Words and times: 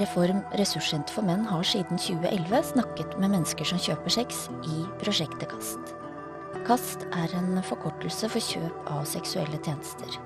Reform 0.00 0.40
ressurssenter 0.56 1.12
for 1.12 1.26
menn 1.28 1.42
har 1.44 1.64
siden 1.66 1.98
2011 2.00 2.62
snakket 2.70 3.16
med 3.20 3.34
mennesker 3.34 3.68
som 3.68 3.80
kjøper 3.82 4.14
sex 4.14 4.46
i 4.64 4.84
prosjektet 5.02 5.50
KAST. 5.50 5.92
KAST 6.64 7.04
er 7.12 7.34
en 7.36 7.58
forkortelse 7.66 8.30
for 8.32 8.40
kjøp 8.40 8.88
av 8.94 9.04
seksuelle 9.10 9.60
tjenester. 9.60 10.16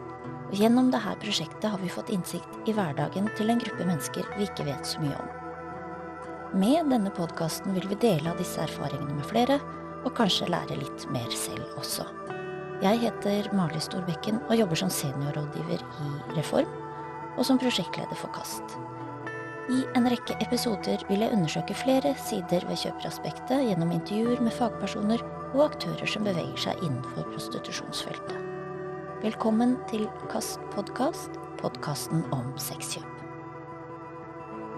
Og 0.53 0.55
gjennom 0.61 0.93
dette 0.95 1.17
prosjektet 1.25 1.67
har 1.73 1.83
vi 1.83 1.91
fått 1.91 2.13
innsikt 2.15 2.71
i 2.71 2.75
hverdagen 2.77 3.27
til 3.35 3.51
en 3.51 3.63
gruppe 3.65 3.89
mennesker 3.89 4.29
vi 4.37 4.47
ikke 4.47 4.69
vet 4.69 4.87
så 4.87 5.03
mye 5.03 5.19
om. 5.19 5.33
Med 6.61 6.93
denne 6.95 7.11
podkasten 7.11 7.75
vil 7.75 7.89
vi 7.91 7.99
dele 7.99 8.31
av 8.31 8.39
disse 8.39 8.63
erfaringene 8.63 9.19
med 9.19 9.27
flere, 9.27 9.59
og 10.05 10.15
kanskje 10.15 10.53
lære 10.53 10.79
litt 10.79 11.09
mer 11.11 11.31
selv 11.35 11.81
også. 11.81 12.07
Jeg 12.85 13.01
heter 13.09 13.51
Mali 13.57 13.81
Storbekken 13.83 14.39
og 14.45 14.59
jobber 14.61 14.85
som 14.85 14.93
seniorrådgiver 14.93 15.83
i 15.83 16.11
Reform, 16.39 16.71
og 17.35 17.47
som 17.49 17.59
prosjektleder 17.59 18.19
for 18.21 18.31
KAST. 18.37 18.77
I 19.73 19.85
en 19.97 20.05
rekke 20.13 20.35
episoder 20.45 21.01
vil 21.09 21.23
jeg 21.25 21.33
undersøke 21.33 21.75
flere 21.79 22.11
sider 22.21 22.67
ved 22.69 22.77
kjøperaspektet 22.83 23.63
gjennom 23.65 23.95
intervjuer 23.95 24.43
med 24.45 24.53
fagpersoner 24.53 25.25
og 25.55 25.63
aktører 25.71 26.11
som 26.11 26.27
beveger 26.29 26.61
seg 26.67 26.83
innenfor 26.85 27.25
prostitusjonsfeltet. 27.31 28.37
Velkommen 29.25 29.79
til 29.89 30.05
KAST 30.29 30.61
podkast, 30.75 31.41
podkasten 31.63 32.27
om 32.37 32.53
sexkjøp. 32.61 33.09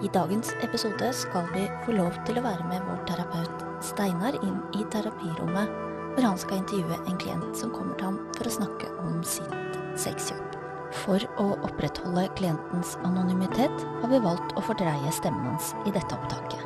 I 0.06 0.12
dagens 0.14 0.54
episode 0.62 1.10
skal 1.18 1.50
vi 1.56 1.66
få 1.82 1.98
lov 1.98 2.14
til 2.28 2.38
å 2.38 2.46
være 2.46 2.70
med 2.70 2.86
vår 2.86 3.02
terapeut 3.10 3.68
Steinar 3.82 4.38
inn 4.38 4.60
i 4.78 4.86
terapirommet, 4.94 5.72
hvor 6.14 6.28
han 6.30 6.38
skal 6.38 6.62
intervjue 6.62 7.02
en 7.08 7.18
klient 7.18 7.58
som 7.58 7.74
kommer 7.74 7.98
til 7.98 8.12
ham 8.12 8.22
for 8.38 8.46
å 8.46 8.58
snakke 8.60 8.94
om 9.02 9.18
sitt 9.26 9.80
sexkjøp. 9.98 10.45
For 10.92 11.22
å 11.42 11.46
opprettholde 11.66 12.28
klientens 12.38 12.94
anonymitet 13.04 13.74
har 14.02 14.10
vi 14.10 14.20
valgt 14.22 14.54
å 14.56 14.62
fordreie 14.64 15.12
stemmen 15.14 15.48
hans 15.50 15.72
i 15.86 15.92
dette 15.94 16.14
opptaket. 16.14 16.62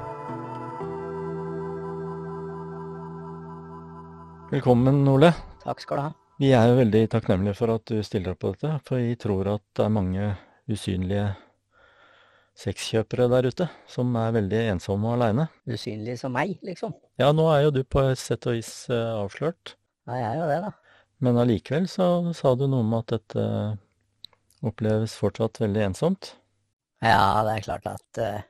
Velkommen, 4.50 5.04
Ole. 5.08 5.30
Takk 5.62 5.82
skal 5.84 5.96
du 6.00 6.02
ha. 6.08 6.10
Vi 6.40 6.50
er 6.56 6.70
jo 6.70 6.78
veldig 6.80 7.02
takknemlige 7.12 7.54
for 7.58 7.74
at 7.74 7.84
du 7.90 8.00
stiller 8.04 8.32
opp 8.34 8.40
på 8.42 8.52
dette, 8.54 8.72
for 8.88 8.98
vi 9.02 9.14
tror 9.20 9.52
at 9.52 9.62
det 9.76 9.84
er 9.84 9.92
mange 9.94 10.30
usynlige 10.70 11.26
sexkjøpere 12.60 13.28
der 13.32 13.48
ute 13.52 13.66
som 13.88 14.10
er 14.20 14.32
veldig 14.36 14.62
ensomme 14.74 15.08
og 15.10 15.18
aleine. 15.18 15.46
Usynlige 15.70 16.18
som 16.20 16.34
meg, 16.34 16.56
liksom. 16.66 16.94
Ja, 17.20 17.30
nå 17.36 17.46
er 17.52 17.66
jo 17.66 17.74
du 17.76 17.82
på 17.84 18.02
et 18.10 18.20
sett 18.20 18.48
og 18.50 18.56
vis 18.58 18.72
eh, 18.92 19.12
avslørt, 19.20 19.76
Ja, 20.08 20.16
jeg 20.18 20.26
er 20.32 20.40
jo 20.40 20.48
det, 20.50 20.58
da. 20.66 21.04
men 21.20 21.38
allikevel 21.38 21.86
så 21.92 22.08
sa 22.34 22.54
du 22.58 22.66
noe 22.66 22.82
om 22.82 22.96
at 22.98 23.12
dette 23.14 23.44
oppleves 24.66 25.16
fortsatt 25.18 25.60
veldig 25.62 25.86
ensomt. 25.90 26.34
Ja, 27.00 27.40
det 27.46 27.54
er 27.54 27.66
klart 27.66 27.86
at 27.88 28.20
uh, 28.20 28.46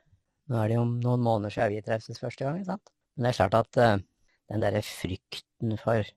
Nå 0.51 0.59
er 0.59 0.71
det 0.71 0.77
jo 0.81 0.87
noen 0.89 1.23
måneder 1.23 1.53
siden 1.55 1.77
vi 1.77 1.83
treffes 1.87 2.19
første 2.19 2.43
gang, 2.43 2.57
ikke 2.59 2.73
sant. 2.73 2.91
Men 3.15 3.27
det 3.27 3.31
er 3.31 3.39
klart 3.39 3.59
at 3.61 3.79
uh, 3.79 4.03
den 4.51 4.65
derre 4.65 4.83
frykten 4.83 5.77
for 5.79 6.09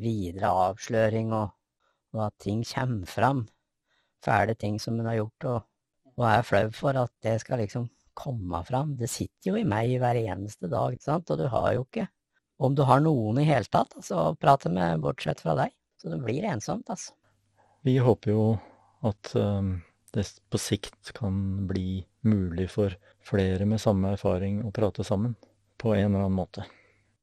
videre 0.00 0.50
avsløring 0.66 1.30
og, 1.36 1.52
og 2.16 2.24
at 2.26 2.36
ting 2.42 2.64
kommer 2.66 3.06
fram, 3.10 3.44
fæle 4.24 4.56
ting 4.58 4.78
som 4.82 4.98
hun 4.98 5.06
har 5.06 5.20
gjort, 5.20 5.46
og, 5.52 5.68
og 6.18 6.26
er 6.26 6.46
flau 6.46 6.66
for 6.74 6.98
at 6.98 7.12
det 7.22 7.36
skal 7.44 7.62
liksom 7.62 7.86
komme 8.20 8.62
fram, 8.66 8.96
det 8.98 9.08
sitter 9.10 9.52
jo 9.52 9.60
i 9.60 9.66
meg 9.66 9.94
hver 10.02 10.18
eneste 10.18 10.68
dag, 10.70 10.94
ikke 10.94 11.06
sant, 11.06 11.30
og 11.30 11.38
du 11.40 11.46
har 11.52 11.76
jo 11.76 11.86
ikke 11.86 12.10
Om 12.60 12.74
du 12.76 12.82
har 12.84 13.00
noen 13.00 13.38
i 13.40 13.46
hele 13.48 13.64
tatt, 13.72 13.94
altså, 13.96 14.16
å 14.20 14.34
prate 14.36 14.68
med 14.68 15.00
bortsett 15.00 15.38
fra 15.40 15.54
deg. 15.56 15.70
Så 15.96 16.10
det 16.12 16.18
blir 16.20 16.44
ensomt, 16.44 16.90
altså. 16.92 17.14
Vi 17.88 17.94
håper 17.96 18.34
jo 18.34 18.42
at 19.06 19.32
eh, 19.38 19.70
det 20.14 20.26
på 20.50 20.58
sikt 20.60 21.12
kan 21.16 21.66
bli 21.70 22.02
mulig 22.26 22.66
for 22.72 22.94
flere 23.24 23.66
med 23.68 23.80
samme 23.80 24.14
erfaring 24.16 24.60
å 24.66 24.72
prate 24.74 25.06
sammen 25.06 25.36
på 25.80 25.94
en 25.94 26.10
eller 26.10 26.26
annen 26.26 26.36
måte. 26.36 26.66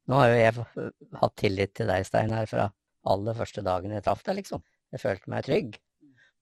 Nå 0.07 0.21
har 0.21 0.31
jo 0.31 0.37
jeg 0.39 0.91
hatt 1.21 1.35
tillit 1.39 1.73
til 1.75 1.89
deg, 1.91 2.05
Steinar, 2.07 2.47
fra 2.47 2.69
aller 3.11 3.35
første 3.37 3.63
dagen 3.65 3.91
jeg 3.93 4.05
traff 4.05 4.23
deg, 4.23 4.39
liksom. 4.39 4.63
Jeg 4.95 5.03
følte 5.03 5.31
meg 5.31 5.45
trygg. 5.47 5.75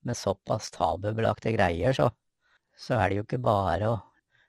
Med 0.06 0.18
såpass 0.20 0.70
tabubelagte 0.76 1.50
greier, 1.56 1.96
så, 1.98 2.12
så 2.78 3.00
er 3.00 3.10
det 3.10 3.18
jo 3.18 3.26
ikke 3.26 3.42
bare 3.42 3.90
å 3.90 3.98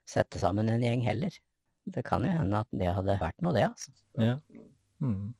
sette 0.07 0.37
sammen 0.39 0.69
en 0.69 0.85
gjeng 0.85 1.01
heller. 1.07 1.33
Det 1.87 2.03
kan 2.05 2.25
jo 2.27 2.29
hende 2.29 2.61
at 2.61 2.69
det 2.77 2.93
hadde 2.93 3.17
vært 3.17 3.41
noe, 3.41 3.55
det, 3.57 3.65
altså. 3.71 3.93
Ja. 4.21 4.37
Mm. 5.01 5.33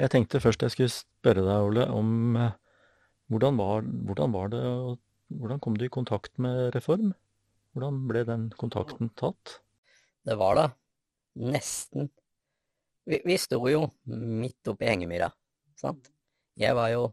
Jeg 0.00 0.12
tenkte 0.14 0.40
først 0.40 0.64
jeg 0.64 0.72
skulle 0.72 0.94
spørre 0.94 1.44
deg, 1.44 1.68
Ole, 1.68 1.86
om 1.92 2.38
eh, 2.40 2.56
hvordan 3.30 3.58
var, 3.60 3.86
hvordan 4.08 4.36
var 4.36 4.52
det 4.52 4.62
Hvordan 5.32 5.60
kom 5.64 5.78
du 5.80 5.86
i 5.86 5.92
kontakt 5.92 6.34
med 6.36 6.74
Reform? 6.74 7.14
Hvordan 7.72 8.02
ble 8.04 8.20
den 8.28 8.42
kontakten 8.60 9.08
tatt? 9.16 9.62
Det 10.28 10.36
var 10.36 10.58
da 10.58 10.66
nesten 11.40 12.10
Vi, 13.08 13.22
vi 13.24 13.38
sto 13.40 13.58
jo 13.66 13.86
midt 14.12 14.68
oppi 14.68 14.86
hengemyra, 14.86 15.30
sant? 15.80 16.10
Jeg 16.60 16.76
var 16.76 16.92
jo 16.92 17.06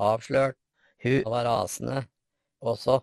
avslørt, 0.00 0.56
hun 1.04 1.20
var 1.30 1.44
rasende, 1.46 2.00
og 2.64 2.80
så 2.80 2.96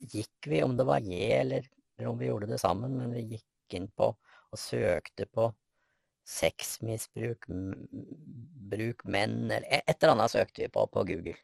gikk 0.00 0.48
vi, 0.50 0.64
om 0.64 0.74
det 0.76 0.86
var 0.88 1.04
jeg 1.04 1.30
eller, 1.44 1.68
eller 1.94 2.10
om 2.10 2.18
vi 2.18 2.26
gjorde 2.26 2.50
det 2.50 2.58
sammen, 2.58 2.96
men 2.98 3.14
vi 3.14 3.36
gikk 3.36 3.78
inn 3.78 3.86
på 3.94 4.10
og 4.16 4.60
søkte 4.60 5.28
på 5.30 5.46
sexmisbruk, 6.26 7.46
bruk 8.74 9.04
menn, 9.08 9.44
eller 9.48 9.66
et 9.80 9.96
eller 9.96 10.14
annet 10.16 10.34
søkte 10.34 10.64
vi 10.64 10.70
på 10.72 10.86
på 10.92 11.06
Google. 11.08 11.36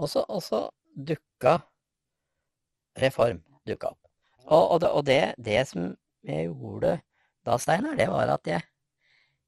Og 0.00 0.08
så, 0.10 0.24
og 0.28 0.42
så 0.44 0.66
dukka 0.96 1.60
Reform 3.00 3.42
dukka 3.68 3.92
opp. 3.92 4.00
Og, 4.50 4.64
og, 4.64 4.78
det, 4.82 4.90
og 4.90 5.04
det, 5.06 5.20
det 5.38 5.60
som 5.70 5.92
jeg 6.26 6.48
gjorde 6.50 6.96
da, 7.46 7.56
Steinar, 7.60 7.96
det 7.96 8.08
var 8.10 8.32
at 8.34 8.48
jeg, 8.50 8.64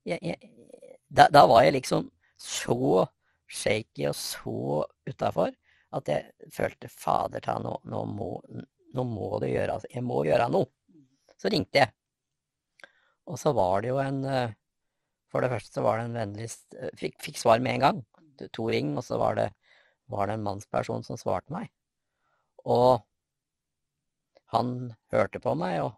jeg, 0.09 0.19
jeg 0.23 0.53
da, 1.13 1.27
da 1.33 1.45
var 1.51 1.65
jeg 1.67 1.77
liksom 1.77 2.07
så 2.41 3.07
shaky 3.53 4.07
og 4.09 4.17
så 4.17 4.85
utafor 5.09 5.53
at 5.93 6.09
jeg 6.09 6.53
følte 6.55 6.89
fader 6.89 7.43
ta, 7.45 7.59
nå, 7.61 7.75
nå, 7.85 8.05
må, 8.09 8.31
nå 8.97 9.05
må 9.09 9.35
det 9.43 9.53
gjøres, 9.53 9.85
jeg 9.93 10.05
må 10.07 10.23
gjøre 10.25 10.49
noe. 10.53 10.71
Så 11.37 11.51
ringte 11.53 11.83
jeg. 11.83 11.93
Og 13.29 13.39
så 13.41 13.53
var 13.57 13.83
det 13.83 13.91
jo 13.93 13.99
en 14.01 14.23
eh, 14.29 14.55
For 15.33 15.45
det 15.45 15.53
første 15.53 15.79
så 15.79 15.85
var 15.85 15.99
det 15.99 16.09
en 16.11 16.19
vennlig 16.19 16.49
fikk, 17.01 17.17
fikk 17.25 17.41
svar 17.41 17.63
med 17.65 17.79
en 17.79 17.87
gang. 17.87 18.03
To 18.53 18.67
ring, 18.69 18.93
og 18.99 19.07
så 19.07 19.17
var 19.21 19.39
det, 19.39 19.49
var 20.13 20.29
det 20.29 20.37
en 20.37 20.45
mannsperson 20.45 21.05
som 21.07 21.21
svarte 21.21 21.53
meg. 21.55 21.71
Og 22.69 23.01
han 24.53 24.93
hørte 25.13 25.41
på 25.41 25.55
meg 25.57 25.81
og, 25.81 25.95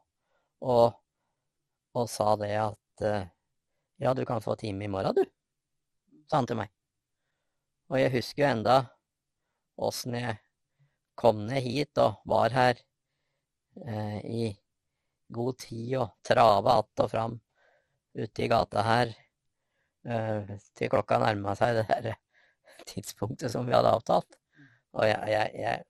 og, 0.62 0.94
og 1.98 2.06
sa 2.10 2.36
det 2.38 2.52
at 2.62 3.04
eh, 3.04 3.26
ja, 3.98 4.14
du 4.14 4.22
kan 4.28 4.42
få 4.44 4.54
time 4.60 4.86
i 4.86 4.90
morgen, 4.90 5.18
du, 5.18 5.24
sa 6.30 6.38
han 6.38 6.48
til 6.48 6.60
meg. 6.62 6.70
Og 7.90 7.98
jeg 7.98 8.14
husker 8.14 8.44
jo 8.44 8.50
enda 8.52 8.76
åssen 9.74 10.14
jeg 10.14 10.38
kom 11.18 11.44
ned 11.48 11.66
hit 11.66 11.98
og 12.02 12.22
var 12.30 12.54
her 12.54 12.78
eh, 13.82 14.18
i 14.22 14.44
god 15.34 15.58
tid 15.58 15.96
og 15.98 16.14
trava 16.22 16.78
att 16.78 17.00
og 17.00 17.10
fram 17.10 17.40
ute 18.14 18.42
i 18.42 18.48
gata 18.48 18.82
her 18.82 19.06
eh, 19.06 19.23
til 20.04 20.90
klokka 20.92 21.18
nærma 21.22 21.54
seg 21.58 21.78
det 21.80 21.84
der 21.88 22.18
tidspunktet 22.90 23.52
som 23.52 23.66
vi 23.68 23.74
hadde 23.76 23.92
avtalt. 23.94 24.38
Og 24.94 25.08
jeg, 25.08 25.32
jeg, 25.32 25.50
jeg, 25.58 25.86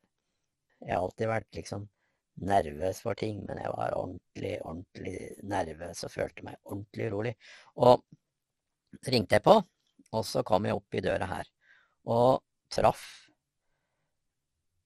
jeg 0.84 0.94
har 0.94 1.02
alltid 1.02 1.30
vært 1.30 1.58
liksom 1.58 1.88
nervøs 2.44 3.00
for 3.04 3.18
ting, 3.18 3.42
men 3.46 3.60
jeg 3.62 3.72
var 3.74 3.94
ordentlig, 3.98 4.54
ordentlig 4.62 5.18
nervøs 5.46 6.04
og 6.06 6.12
følte 6.12 6.46
meg 6.46 6.58
ordentlig 6.64 7.10
urolig. 7.10 7.34
Og 7.78 8.02
så 8.94 9.12
ringte 9.14 9.38
jeg 9.38 9.44
på, 9.44 9.58
og 10.14 10.26
så 10.26 10.42
kom 10.46 10.66
jeg 10.66 10.78
opp 10.78 10.96
i 10.96 11.02
døra 11.04 11.28
her, 11.30 11.50
og 12.10 12.42
traff 12.72 13.04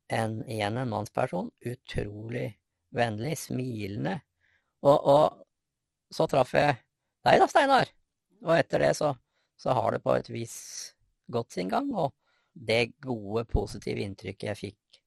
en, 0.08 0.40
igjen 0.48 0.78
en 0.80 0.88
mannsperson, 0.88 1.50
utrolig 1.68 2.48
vennlig, 2.96 3.34
smilende, 3.36 4.14
og, 4.86 4.96
og 4.96 6.14
så 6.14 6.24
traff 6.30 6.54
jeg 6.56 6.78
deg 7.26 7.42
da, 7.42 7.48
Steinar, 7.50 7.90
og 8.46 8.54
etter 8.56 8.86
det 8.86 8.94
så, 8.96 9.12
så 9.58 9.74
har 9.76 9.94
det 9.94 10.02
på 10.04 10.14
et 10.14 10.30
vis 10.30 10.56
gått 11.28 11.56
sin 11.56 11.70
gang, 11.72 11.90
og 11.92 12.14
det 12.52 12.94
gode, 13.04 13.44
positive 13.50 14.02
inntrykket 14.02 14.50
jeg 14.52 14.60
fikk 14.62 15.00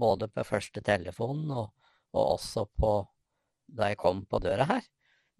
både 0.00 0.28
på 0.30 0.44
første 0.46 0.82
telefon 0.84 1.46
og, 1.50 1.70
og 2.14 2.24
også 2.36 2.66
på 2.78 2.92
da 3.70 3.90
jeg 3.92 4.00
kom 4.00 4.24
på 4.26 4.40
døra 4.42 4.66
her, 4.66 4.86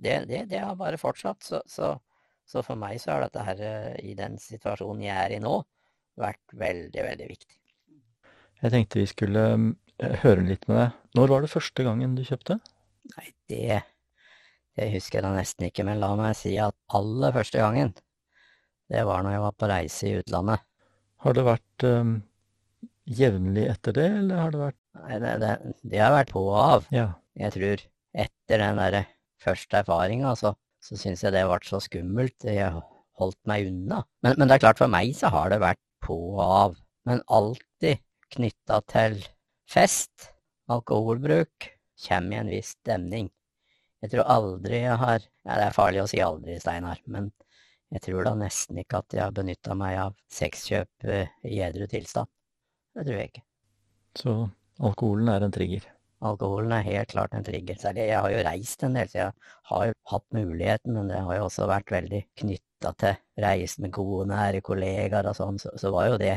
det, 0.01 0.17
det, 0.31 0.45
det 0.53 0.63
har 0.63 0.79
bare 0.79 1.01
fortsatt. 1.01 1.43
Så, 1.45 1.61
så, 1.67 1.97
så 2.47 2.63
for 2.67 2.79
meg 2.79 3.01
så 3.03 3.15
har 3.15 3.27
dette 3.27 3.45
her, 3.45 3.63
eh, 3.67 3.97
i 4.07 4.15
den 4.19 4.39
situasjonen 4.41 5.03
jeg 5.05 5.17
er 5.17 5.37
i 5.37 5.41
nå, 5.43 5.57
vært 6.21 6.55
veldig, 6.57 7.05
veldig 7.07 7.29
viktig. 7.31 7.59
Jeg 8.61 8.75
tenkte 8.75 9.01
vi 9.01 9.09
skulle 9.11 9.45
eh, 9.51 10.17
høre 10.25 10.45
litt 10.47 10.67
med 10.71 10.79
deg. 10.79 11.01
Når 11.19 11.35
var 11.35 11.45
det 11.45 11.53
første 11.53 11.87
gangen 11.87 12.15
du 12.17 12.23
kjøpte? 12.27 12.61
Nei, 13.17 13.27
det, 13.51 13.81
det 14.79 14.91
husker 14.95 15.25
det 15.25 15.33
nesten 15.35 15.69
ikke, 15.69 15.85
men 15.87 16.01
la 16.03 16.13
meg 16.19 16.37
si 16.39 16.55
at 16.63 16.77
aller 16.97 17.35
første 17.35 17.61
gangen, 17.61 17.95
det 18.91 19.05
var 19.07 19.23
når 19.23 19.37
jeg 19.37 19.45
var 19.45 19.57
på 19.59 19.71
reise 19.71 20.09
i 20.09 20.19
utlandet. 20.19 20.67
Har 21.21 21.37
det 21.37 21.47
vært 21.47 21.87
eh, 21.87 22.13
jevnlig 23.21 23.67
etter 23.71 23.97
det, 23.97 24.09
eller 24.23 24.45
har 24.45 24.55
det 24.55 24.63
vært 24.67 24.79
Nei, 25.01 25.17
det, 25.23 25.33
det, 25.41 25.51
det 25.87 26.01
har 26.03 26.11
vært 26.13 26.33
på 26.35 26.41
og 26.49 26.57
av. 26.59 26.87
Ja. 26.93 27.07
Jeg 27.39 27.55
tror 27.55 27.83
etter 28.25 28.61
den 28.61 28.81
derre 28.81 29.05
første 29.41 29.79
erfaringa, 29.81 30.33
så, 30.37 30.51
så 30.83 30.99
syns 30.99 31.23
jeg 31.25 31.33
det 31.33 31.45
ble 31.47 31.61
så 31.65 31.79
skummelt. 31.81 32.45
Jeg 32.45 32.75
holdt 33.21 33.39
meg 33.49 33.69
unna. 33.71 34.03
Men, 34.25 34.35
men 34.35 34.51
det 34.51 34.57
er 34.57 34.65
klart, 34.67 34.81
for 34.83 34.91
meg 34.93 35.15
så 35.17 35.31
har 35.33 35.53
det 35.53 35.61
vært 35.63 35.81
på 36.05 36.17
og 36.35 36.43
av. 36.45 36.77
Men 37.09 37.23
alltid 37.33 38.03
knytta 38.35 38.81
til 38.91 39.21
fest, 39.71 40.31
alkoholbruk, 40.71 41.71
kommer 42.05 42.37
i 42.37 42.41
en 42.43 42.53
viss 42.53 42.75
stemning. 42.75 43.31
Jeg 44.01 44.15
tror 44.15 44.33
aldri 44.33 44.83
jeg 44.85 44.97
har 44.97 45.21
Ja, 45.21 45.57
det 45.57 45.65
er 45.67 45.77
farlig 45.77 46.03
å 46.03 46.09
si 46.09 46.21
aldri, 46.25 46.57
Steinar, 46.61 47.01
men 47.11 47.31
jeg 47.91 48.05
tror 48.05 48.27
da 48.29 48.35
nesten 48.39 48.79
ikke 48.81 49.01
at 49.03 49.17
jeg 49.17 49.25
har 49.25 49.35
benytta 49.35 49.75
meg 49.79 49.97
av 49.99 50.19
sexkjøp 50.31 51.09
eh, 51.11 51.33
i 51.51 51.59
edru 51.67 51.89
tilstand. 51.91 52.31
Det 52.95 53.07
tror 53.07 53.17
jeg 53.19 53.31
ikke. 53.33 53.43
Så 54.21 54.35
alkoholen 54.79 55.31
er 55.33 55.47
en 55.47 55.55
trigger. 55.55 55.89
Alkoholen 56.31 56.75
er 56.77 56.85
helt 56.87 57.11
klart 57.11 57.35
en 57.35 57.45
trigger. 57.45 57.79
Særlig, 57.81 58.07
jeg 58.11 58.21
har 58.21 58.31
jo 58.31 58.45
reist 58.47 58.85
en 58.87 58.99
del, 58.99 59.09
så 59.11 59.19
jeg 59.19 59.35
har 59.73 59.87
jo 59.89 59.97
hatt 60.13 60.27
muligheten, 60.37 60.95
men 60.97 61.11
det 61.11 61.23
har 61.25 61.39
jo 61.39 61.47
også 61.49 61.69
vært 61.71 61.95
veldig 61.95 62.21
knytta 62.43 62.93
til 63.01 63.17
reise 63.43 63.83
med 63.83 63.95
gode, 63.97 64.29
nære 64.31 64.61
kollegaer 64.67 65.31
og 65.33 65.39
sånn, 65.39 65.59
så, 65.63 65.73
så 65.81 65.93
var 65.95 66.13
jo 66.13 66.21
det 66.21 66.37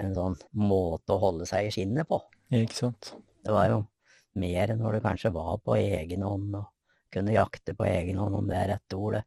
en 0.00 0.16
sånn 0.16 0.38
måte 0.58 1.14
å 1.14 1.22
holde 1.22 1.46
seg 1.50 1.68
i 1.68 1.74
skinnet 1.74 2.08
på. 2.10 2.20
Ikke 2.56 2.80
sant? 2.80 3.12
Det 3.44 3.54
var 3.54 3.68
jo 3.70 3.84
mer 4.38 4.72
enn 4.72 4.82
når 4.82 4.98
du 4.98 5.04
kanskje 5.04 5.34
var 5.34 5.60
på 5.62 5.76
egen 5.78 6.26
hånd 6.26 6.58
og 6.58 6.66
kunne 7.12 7.34
jakte 7.34 7.74
på 7.74 7.86
egen 7.88 8.18
hånd, 8.20 8.36
om 8.38 8.48
det 8.48 8.56
er 8.58 8.72
rette 8.74 8.96
ordet. 8.96 9.24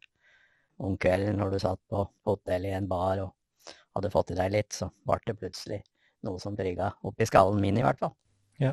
Om 0.82 0.96
kvelden 1.00 1.38
når 1.38 1.52
du 1.52 1.58
satt 1.62 1.80
på 1.90 2.04
hotell 2.26 2.66
i 2.66 2.74
en 2.76 2.88
bar 2.90 3.22
og 3.22 3.74
hadde 3.96 4.10
fått 4.12 4.32
i 4.32 4.38
deg 4.38 4.52
litt, 4.54 4.72
så 4.74 4.88
ble 5.06 5.18
det 5.26 5.36
plutselig 5.38 5.80
noe 6.26 6.40
som 6.42 6.56
trigga 6.56 6.92
oppi 7.06 7.26
skallen 7.28 7.60
min, 7.62 7.78
i 7.78 7.84
hvert 7.84 8.00
fall. 8.00 8.14
Ja. 8.62 8.72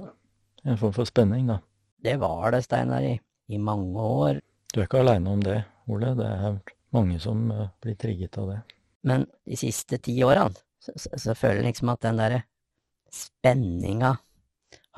En 0.67 0.77
form 0.79 0.93
for 0.95 1.07
spenning, 1.07 1.47
da. 1.49 1.59
Det 1.99 2.15
var 2.21 2.53
det, 2.53 2.63
Steinar, 2.65 3.03
i, 3.03 3.15
i 3.47 3.59
mange 3.59 3.99
år. 3.99 4.39
Du 4.71 4.79
er 4.79 4.87
ikke 4.87 5.01
aleine 5.03 5.33
om 5.33 5.43
det, 5.43 5.57
Ole. 5.89 6.13
Det 6.17 6.27
er 6.27 6.59
mange 6.95 7.19
som 7.23 7.49
eh, 7.51 7.71
blir 7.83 7.97
trigget 7.99 8.37
av 8.39 8.51
det. 8.53 8.59
Men 9.07 9.25
de 9.47 9.57
siste 9.59 9.99
ti 10.03 10.17
årene 10.25 10.55
så, 10.83 10.93
så, 10.95 11.11
så 11.15 11.35
føler 11.35 11.63
jeg 11.63 11.71
liksom 11.71 11.91
at 11.93 12.03
den 12.05 12.19
derre 12.19 12.41
spenninga 13.13 14.13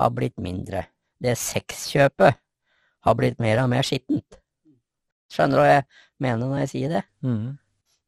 har 0.02 0.14
blitt 0.14 0.38
mindre. 0.42 0.86
Det 1.22 1.34
sexkjøpet 1.38 2.38
har 3.06 3.18
blitt 3.18 3.40
mer 3.42 3.62
og 3.64 3.70
mer 3.72 3.86
skittent. 3.86 4.38
Skjønner 5.32 5.58
du 5.58 5.62
hva 5.62 5.70
jeg 5.70 5.84
mener 6.22 6.46
når 6.46 6.64
jeg 6.64 6.72
sier 6.74 6.96
det? 6.98 7.02
Mm. 7.24 7.58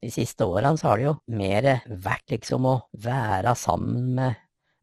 De 0.05 0.11
siste 0.13 0.45
årene 0.45 0.77
så 0.77 0.91
har 0.91 1.01
det 1.01 1.07
jo 1.07 1.15
mer 1.41 1.69
vært 2.05 2.35
liksom 2.35 2.67
å 2.69 2.75
være 3.07 3.55
sammen 3.57 4.11
med 4.19 4.41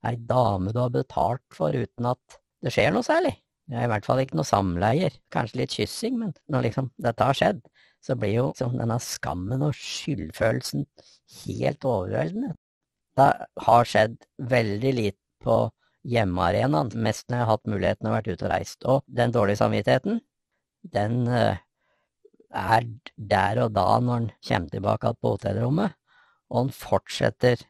ei 0.09 0.15
dame 0.17 0.73
du 0.73 0.79
har 0.81 0.93
betalt 0.93 1.45
for 1.53 1.75
uten 1.77 2.09
at 2.09 2.39
det 2.65 2.73
skjer 2.73 2.93
noe 2.95 3.05
særlig. 3.05 3.35
Det 3.69 3.77
er 3.77 3.85
i 3.85 3.91
hvert 3.91 4.07
fall 4.07 4.19
ikke 4.23 4.35
noe 4.39 4.47
samleier, 4.47 5.13
kanskje 5.31 5.61
litt 5.61 5.75
kyssing, 5.75 6.17
men 6.19 6.33
når 6.51 6.65
liksom 6.67 6.89
dette 7.01 7.27
har 7.27 7.37
skjedd, 7.37 7.61
så 8.01 8.17
blir 8.17 8.33
jo 8.33 8.47
liksom 8.49 8.79
denne 8.81 8.97
skammen 9.05 9.61
og 9.63 9.77
skyldfølelsen 9.77 10.87
helt 11.43 11.85
overveldende. 11.87 12.55
Det 13.19 13.29
har 13.67 13.87
skjedd 13.87 14.17
veldig 14.51 14.93
lite 14.97 15.19
på 15.45 15.61
hjemmearenaen, 16.07 16.91
mest 16.97 17.27
når 17.29 17.37
jeg 17.37 17.45
har 17.45 17.51
hatt 17.51 17.69
muligheten 17.69 18.09
og 18.09 18.15
vært 18.15 18.29
ute 18.31 18.45
og 18.47 18.53
reist. 18.53 18.85
Og 18.89 19.03
den 19.21 19.33
dårlige 19.35 19.61
samvittigheten, 19.61 20.21
den 20.95 21.27
eh, 21.27 21.61
er 22.51 22.87
der 23.15 23.61
og 23.65 23.75
da 23.75 23.87
når 23.99 24.13
han 24.13 24.31
kommer 24.47 24.73
tilbake 24.73 25.13
på 25.21 25.35
hotellrommet, 25.35 25.95
og 26.51 26.57
han 26.65 26.73
fortsetter 26.75 27.61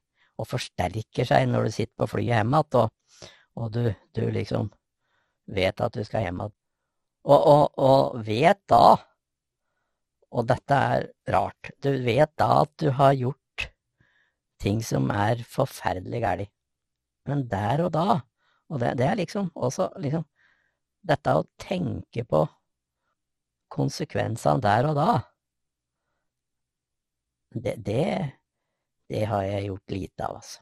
og 0.41 0.49
forsterker 0.49 1.27
seg 1.27 1.49
når 1.49 1.67
du 1.67 1.75
sitter 1.75 1.93
på 2.01 2.09
flyet 2.15 2.31
hjem 2.31 2.55
igjen, 2.55 2.79
og, 2.81 3.29
og 3.59 3.75
du, 3.75 3.83
du 4.15 4.23
liksom 4.33 4.71
vet 5.51 5.83
at 5.83 5.93
du 5.93 6.03
skal 6.07 6.25
hjem 6.25 6.41
igjen. 6.41 6.57
Og, 7.21 7.37
og, 7.37 7.65
og 7.77 8.23
vet 8.25 8.63
da, 8.71 8.95
og 10.31 10.47
dette 10.49 10.79
er 10.95 11.05
rart, 11.35 11.73
du 11.83 11.91
vet 12.01 12.31
da 12.39 12.63
at 12.63 12.71
du 12.81 12.89
har 12.97 13.13
gjort 13.19 13.67
ting 14.61 14.79
som 14.85 15.09
er 15.13 15.43
forferdelig 15.49 16.23
galt. 16.23 16.51
Men 17.31 17.45
der 17.51 17.85
og 17.87 17.93
da, 17.95 18.19
og 18.71 18.81
det, 18.83 18.95
det 18.99 19.07
er 19.07 19.19
liksom 19.23 19.51
også 19.55 19.93
liksom 20.03 20.27
Dette 21.01 21.33
å 21.33 21.47
tenke 21.57 22.21
på 22.29 22.43
konsekvensene 23.73 24.61
der 24.61 24.85
og 24.91 24.99
da, 24.99 25.13
det, 27.55 27.73
det, 27.81 28.03
det 29.09 29.23
har 29.31 29.41
jeg 29.47 29.71
gjort 29.71 29.95
lite 29.95 30.27
av, 30.27 30.35
altså. 30.43 30.61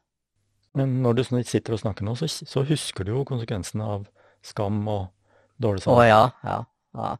Men 0.79 0.99
når 1.03 1.17
du 1.17 1.23
sitter 1.27 1.75
og 1.75 1.81
snakker 1.81 2.05
nå, 2.05 2.13
så, 2.15 2.29
så 2.29 2.63
husker 2.65 3.03
du 3.03 3.11
jo 3.17 3.25
konsekvensene 3.27 3.83
av 3.97 4.05
skam 4.45 4.79
og 4.87 5.09
dårlig 5.59 5.83
Å 5.89 5.97
ja, 6.05 6.21
ja, 6.45 6.59
ja. 6.95 7.11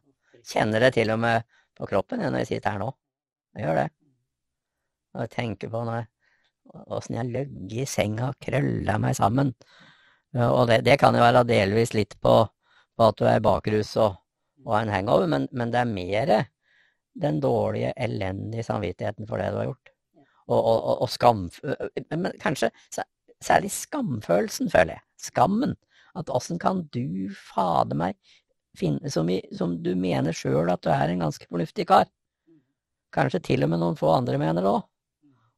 Kjenner 0.50 0.86
det 0.86 0.94
til 0.96 1.12
og 1.12 1.20
med 1.20 1.44
på 1.76 1.88
kroppen 1.90 2.22
når 2.22 2.40
jeg 2.42 2.54
sitter 2.54 2.74
her 2.76 2.82
nå. 2.82 2.88
Jeg 3.58 3.66
gjør 3.66 3.82
det. 3.82 3.88
Og 5.12 5.24
jeg 5.26 5.32
tenker 5.34 5.72
på 5.72 5.82
når 5.84 6.00
jeg, 6.00 6.08
åssen 6.90 7.18
jeg 7.18 7.32
løgge 7.34 7.82
i 7.82 7.88
senga 7.88 8.30
og 8.30 8.40
krølla 8.42 8.98
meg 9.02 9.16
sammen. 9.18 9.52
Og 10.38 10.64
det, 10.70 10.82
det 10.86 10.96
kan 11.00 11.16
jo 11.16 11.22
være 11.24 11.44
delvis 11.48 11.94
litt 11.96 12.16
på, 12.22 12.34
på 12.96 13.08
at 13.10 13.18
du 13.18 13.26
er 13.26 13.42
bakrus 13.42 13.96
og, 13.98 14.20
og 14.66 14.76
en 14.78 14.92
hangover, 14.92 15.26
men, 15.30 15.48
men 15.50 15.72
det 15.74 15.80
er 15.82 15.90
mer 15.90 16.34
den 17.20 17.40
dårlige, 17.42 17.92
elendige 17.96 18.64
samvittigheten 18.66 19.26
for 19.26 19.42
det 19.42 19.50
du 19.50 19.58
har 19.58 19.70
gjort. 19.72 19.94
Og, 20.50 20.58
og, 20.58 20.76
og, 20.76 21.02
og 21.04 21.10
skam... 21.10 21.46
Men 22.10 22.32
kanskje 22.42 22.70
særlig 23.42 23.70
skamfølelsen, 23.74 24.70
føler 24.70 24.98
jeg. 24.98 25.04
Skammen. 25.30 25.74
At 26.18 26.30
åssen 26.32 26.58
kan 26.58 26.84
du, 26.94 27.30
fader 27.54 27.98
meg, 27.98 28.16
finne 28.78 29.10
som, 29.10 29.28
i, 29.30 29.40
som 29.56 29.76
du 29.82 29.92
mener 29.98 30.34
sjøl 30.36 30.70
at 30.70 30.82
du 30.86 30.90
er 30.94 31.10
en 31.10 31.26
ganske 31.26 31.46
fornuftig 31.50 31.86
kar? 31.90 32.10
Kanskje 33.14 33.42
til 33.42 33.66
og 33.66 33.72
med 33.72 33.82
noen 33.82 33.98
få 33.98 34.10
andre 34.14 34.38
mener 34.38 34.62
det 34.62 34.70
òg. 34.70 34.89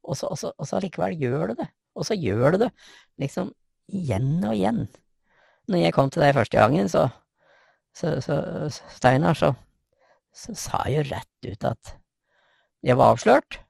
Og 0.03 0.19
så, 0.19 0.29
og 0.33 0.39
så, 0.39 0.53
og 0.59 0.69
så 0.69 0.79
allikevel 0.79 1.17
gjør 1.21 1.53
du 1.53 1.61
det. 1.63 1.69
Og 1.99 2.07
så 2.09 2.17
gjør 2.19 2.55
du 2.55 2.65
det 2.65 2.71
liksom 3.23 3.53
igjen 3.93 4.45
og 4.45 4.55
igjen. 4.57 4.87
Når 5.71 5.85
jeg 5.85 5.95
kom 5.95 6.11
til 6.11 6.25
deg 6.25 6.35
første 6.37 6.59
gangen, 6.59 6.89
så, 6.91 7.07
så, 7.95 8.17
så 8.25 8.39
Steinar, 8.97 9.39
så, 9.39 9.53
så 10.35 10.55
sa 10.59 10.83
jeg 10.89 11.03
jo 11.03 11.11
rett 11.13 11.51
ut 11.53 11.69
at 11.71 11.93
jeg 12.83 12.99
var 12.99 13.15
avslørt. 13.15 13.61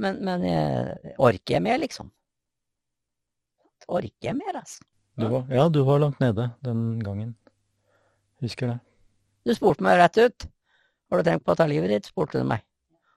Men, 0.00 0.22
men 0.24 0.46
jeg, 0.46 1.14
orker 1.20 1.58
jeg 1.58 1.62
mer, 1.62 1.78
liksom? 1.82 2.08
Orker 3.90 4.30
jeg 4.30 4.38
mer, 4.38 4.62
altså? 4.62 4.86
Du 5.20 5.26
var, 5.28 5.44
ja, 5.52 5.66
du 5.68 5.82
var 5.84 6.00
langt 6.00 6.20
nede 6.22 6.48
den 6.64 7.00
gangen. 7.04 7.34
Husker 8.40 8.72
det. 8.72 8.78
Du 9.44 9.52
spurte 9.56 9.84
meg 9.84 9.98
rett 10.00 10.16
ut. 10.16 10.46
Har 11.10 11.20
du 11.20 11.26
tenkt 11.26 11.44
på 11.44 11.52
å 11.52 11.58
ta 11.58 11.66
livet 11.68 11.92
ditt? 11.92 12.08
spurte 12.08 12.40
du 12.40 12.46
meg. 12.48 12.64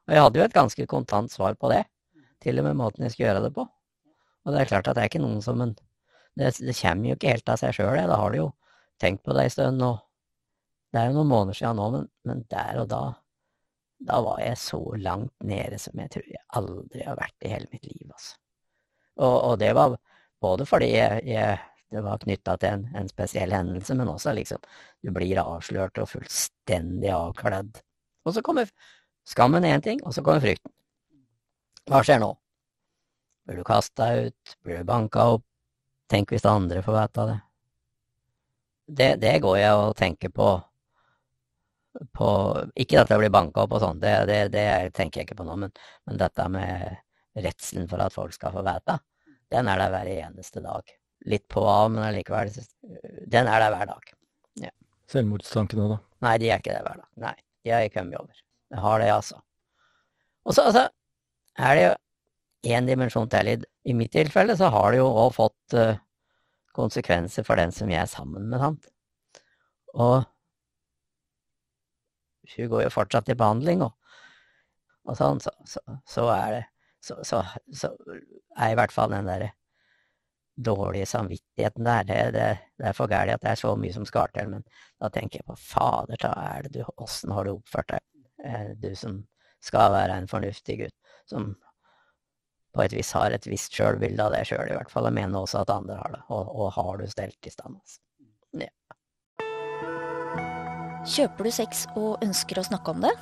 Og 0.07 0.15
jeg 0.15 0.23
hadde 0.25 0.39
jo 0.41 0.45
et 0.45 0.55
ganske 0.55 0.87
kontant 0.89 1.31
svar 1.31 1.55
på 1.55 1.71
det. 1.71 1.83
Til 2.43 2.59
og 2.59 2.67
med 2.67 2.77
måten 2.79 3.05
jeg 3.05 3.15
skal 3.15 3.27
gjøre 3.27 3.43
det 3.45 3.53
på. 3.55 3.65
Og 4.43 4.53
det 4.53 4.61
er 4.61 4.69
klart 4.69 4.89
at 4.89 4.97
det 4.97 5.03
er 5.03 5.11
ikke 5.11 5.23
noen 5.23 5.41
som 5.43 5.61
en 5.63 5.75
Det, 6.33 6.47
det 6.65 6.73
kommer 6.73 7.11
jo 7.11 7.15
ikke 7.15 7.29
helt 7.29 7.49
av 7.53 7.59
seg 7.61 7.75
sjøl, 7.77 7.99
da 8.09 8.15
har 8.17 8.31
du 8.33 8.37
jo 8.39 8.47
tenkt 8.97 9.21
på 9.23 9.35
det 9.37 9.43
en 9.43 9.51
stund. 9.53 9.83
Og 9.85 9.99
det 10.89 11.01
er 11.01 11.11
jo 11.11 11.17
noen 11.19 11.29
måneder 11.29 11.59
siden 11.59 11.77
nå, 11.77 11.89
men, 11.93 12.07
men 12.25 12.41
der 12.49 12.79
og 12.81 12.87
da 12.89 13.03
Da 14.03 14.17
var 14.19 14.39
jeg 14.41 14.57
så 14.59 14.79
langt 14.99 15.31
nede 15.39 15.77
som 15.79 15.99
jeg 16.01 16.09
tror 16.11 16.25
jeg 16.27 16.41
aldri 16.59 17.05
har 17.05 17.15
vært 17.15 17.45
i 17.45 17.51
hele 17.53 17.69
mitt 17.71 17.85
liv, 17.85 18.09
altså. 18.09 18.33
Og, 19.15 19.35
og 19.51 19.59
det 19.61 19.69
var 19.77 19.93
både 20.41 20.65
fordi 20.65 20.89
jeg, 20.89 21.21
jeg 21.29 21.59
det 21.93 22.01
var 22.01 22.21
knytta 22.23 22.55
til 22.57 22.73
en, 22.73 22.85
en 22.97 23.09
spesiell 23.09 23.53
hendelse, 23.53 23.95
men 23.95 24.09
også 24.09 24.33
liksom 24.33 24.61
du 25.05 25.11
blir 25.13 25.41
avslørt 25.43 25.99
og 26.01 26.09
fullstendig 26.09 27.11
avkledd. 27.13 27.77
Og 28.25 28.33
så 28.33 28.41
kommer 28.41 28.71
skammen 29.29 29.67
én 29.69 29.83
ting, 29.83 30.01
og 30.03 30.15
så 30.15 30.23
kommer 30.25 30.41
frykten. 30.41 30.72
Hva 31.89 31.99
skjer 32.03 32.21
nå? 32.23 32.29
Blir 33.43 33.59
du 33.59 33.63
kasta 33.67 34.13
ut? 34.23 34.53
Blir 34.63 34.79
du 34.79 34.87
banka 34.87 35.25
opp? 35.35 35.43
Tenk 36.11 36.31
hvis 36.31 36.45
andre 36.47 36.83
får 36.85 36.95
vite 36.95 37.25
det. 37.27 37.39
det. 38.99 39.09
Det 39.23 39.33
går 39.43 39.57
jeg 39.59 39.79
og 39.79 39.95
tenker 39.99 40.31
på, 40.31 40.49
på 42.15 42.29
Ikke 42.79 43.01
at 43.03 43.11
jeg 43.11 43.23
blir 43.23 43.33
banka 43.33 43.65
opp 43.65 43.75
og 43.75 43.83
sånn, 43.83 43.99
det, 44.03 44.13
det, 44.29 44.39
det 44.53 44.65
tenker 44.95 45.21
jeg 45.21 45.29
ikke 45.29 45.39
på 45.41 45.47
nå, 45.47 45.57
men, 45.65 45.73
men 46.07 46.19
dette 46.21 46.47
med 46.51 47.43
redselen 47.43 47.89
for 47.89 48.03
at 48.03 48.15
folk 48.15 48.35
skal 48.35 48.53
få 48.55 48.63
vite, 48.65 48.99
den 49.51 49.69
er 49.69 49.81
der 49.81 49.93
hver 49.93 50.11
eneste 50.13 50.63
dag. 50.63 50.95
Litt 51.29 51.47
på 51.51 51.63
og 51.63 51.71
av, 51.71 51.91
men 51.93 52.03
allikevel, 52.05 52.51
den 53.31 53.47
er 53.47 53.63
der 53.63 53.73
hver 53.73 53.89
dag. 53.89 54.11
Selvmordstankene, 55.11 55.87
da. 55.91 55.99
Nei, 56.25 56.37
de 56.41 56.49
er 56.49 56.61
ikke 56.61 56.73
det 56.75 56.83
hver 56.85 56.99
dag. 57.01 57.09
Nei, 57.21 57.35
de 57.63 57.73
har 57.73 57.83
jeg 57.83 57.93
kommet 57.93 58.19
over. 58.19 58.43
Jeg 58.73 58.81
har 58.85 59.01
det, 59.03 59.09
altså. 59.13 59.39
Og 60.43 60.55
så 60.55 60.67
altså, 60.69 60.87
er 61.59 61.75
det 61.75 61.83
jo 61.85 61.93
én 62.75 62.87
dimensjon 62.87 63.29
til. 63.29 63.65
I, 63.83 63.93
mitt 63.93 64.13
tilfelle 64.15 64.55
så 64.57 64.69
har 64.73 64.91
det 64.91 65.01
jo 65.01 65.07
òg 65.09 65.33
fått 65.35 65.75
eh, 65.77 65.99
konsekvenser 66.73 67.45
for 67.47 67.59
den 67.59 67.73
som 67.75 67.91
jeg 67.91 68.01
er 68.01 68.09
sammen 68.09 68.47
med, 68.49 68.61
sant. 68.61 68.87
Og 69.93 70.23
hun 72.53 72.69
går 72.71 72.85
jo 72.85 72.93
fortsatt 72.93 73.29
i 73.29 73.37
behandling, 73.39 73.83
og, 73.85 73.93
og 75.07 75.17
sånn, 75.19 75.41
så, 75.43 75.51
så, 75.67 75.83
så 76.09 76.29
er 76.33 76.55
det 76.57 76.63
så, 77.03 77.17
så, 77.27 77.91
er 78.55 78.71
i 78.71 78.77
hvert 78.79 78.93
fall 78.95 79.11
den 79.11 79.27
derre 79.27 79.49
dårlige 80.55 81.07
samvittigheten 81.09 81.83
der. 81.83 82.05
Det, 82.07 82.19
det, 82.35 82.47
det 82.79 82.87
er 82.87 82.95
for 82.95 83.11
gærent 83.11 83.35
at 83.35 83.43
det 83.43 83.51
er 83.51 83.59
så 83.59 83.73
mye 83.79 83.95
som 83.95 84.05
skal 84.07 84.31
til. 84.35 84.51
Men 84.53 84.63
da 85.01 85.09
tenker 85.11 85.41
jeg 85.41 85.49
på 85.49 85.57
fader 85.59 86.21
ta 86.21 86.31
er 86.45 86.67
det 86.67 86.77
du, 86.77 86.83
åssen 87.03 87.33
har 87.35 87.47
du 87.47 87.57
oppført 87.57 87.91
deg, 87.91 88.05
eh, 88.45 88.69
du 88.79 88.93
som 88.95 89.19
skal 89.63 89.91
være 89.95 90.19
en 90.19 90.29
fornuftig 90.31 90.79
gutt, 90.83 90.95
som 91.29 91.53
på 92.73 92.81
et 92.81 92.95
vis 92.95 93.11
har 93.13 93.33
et 93.33 93.45
visst 93.45 93.75
sjølbilde 93.77 94.23
av 94.23 94.33
det 94.33 94.45
sjøl, 94.49 94.71
i 94.71 94.77
hvert 94.77 94.89
fall. 94.91 95.05
Jeg 95.09 95.17
mener 95.19 95.43
også 95.43 95.61
at 95.61 95.73
andre 95.73 95.99
har 95.99 96.15
det, 96.15 96.23
og, 96.33 96.49
og 96.57 96.71
har 96.77 96.97
du 96.97 97.05
stelt 97.11 97.49
i 97.49 97.53
stand. 97.53 97.77
Altså. 97.77 97.99
Ja. 98.63 98.71
Kjøper 101.03 101.45
du 101.45 101.51
sex 101.53 101.85
og 101.99 102.23
ønsker 102.25 102.59
å 102.59 102.65
snakke 102.65 102.95
om 102.95 103.03
det? 103.05 103.13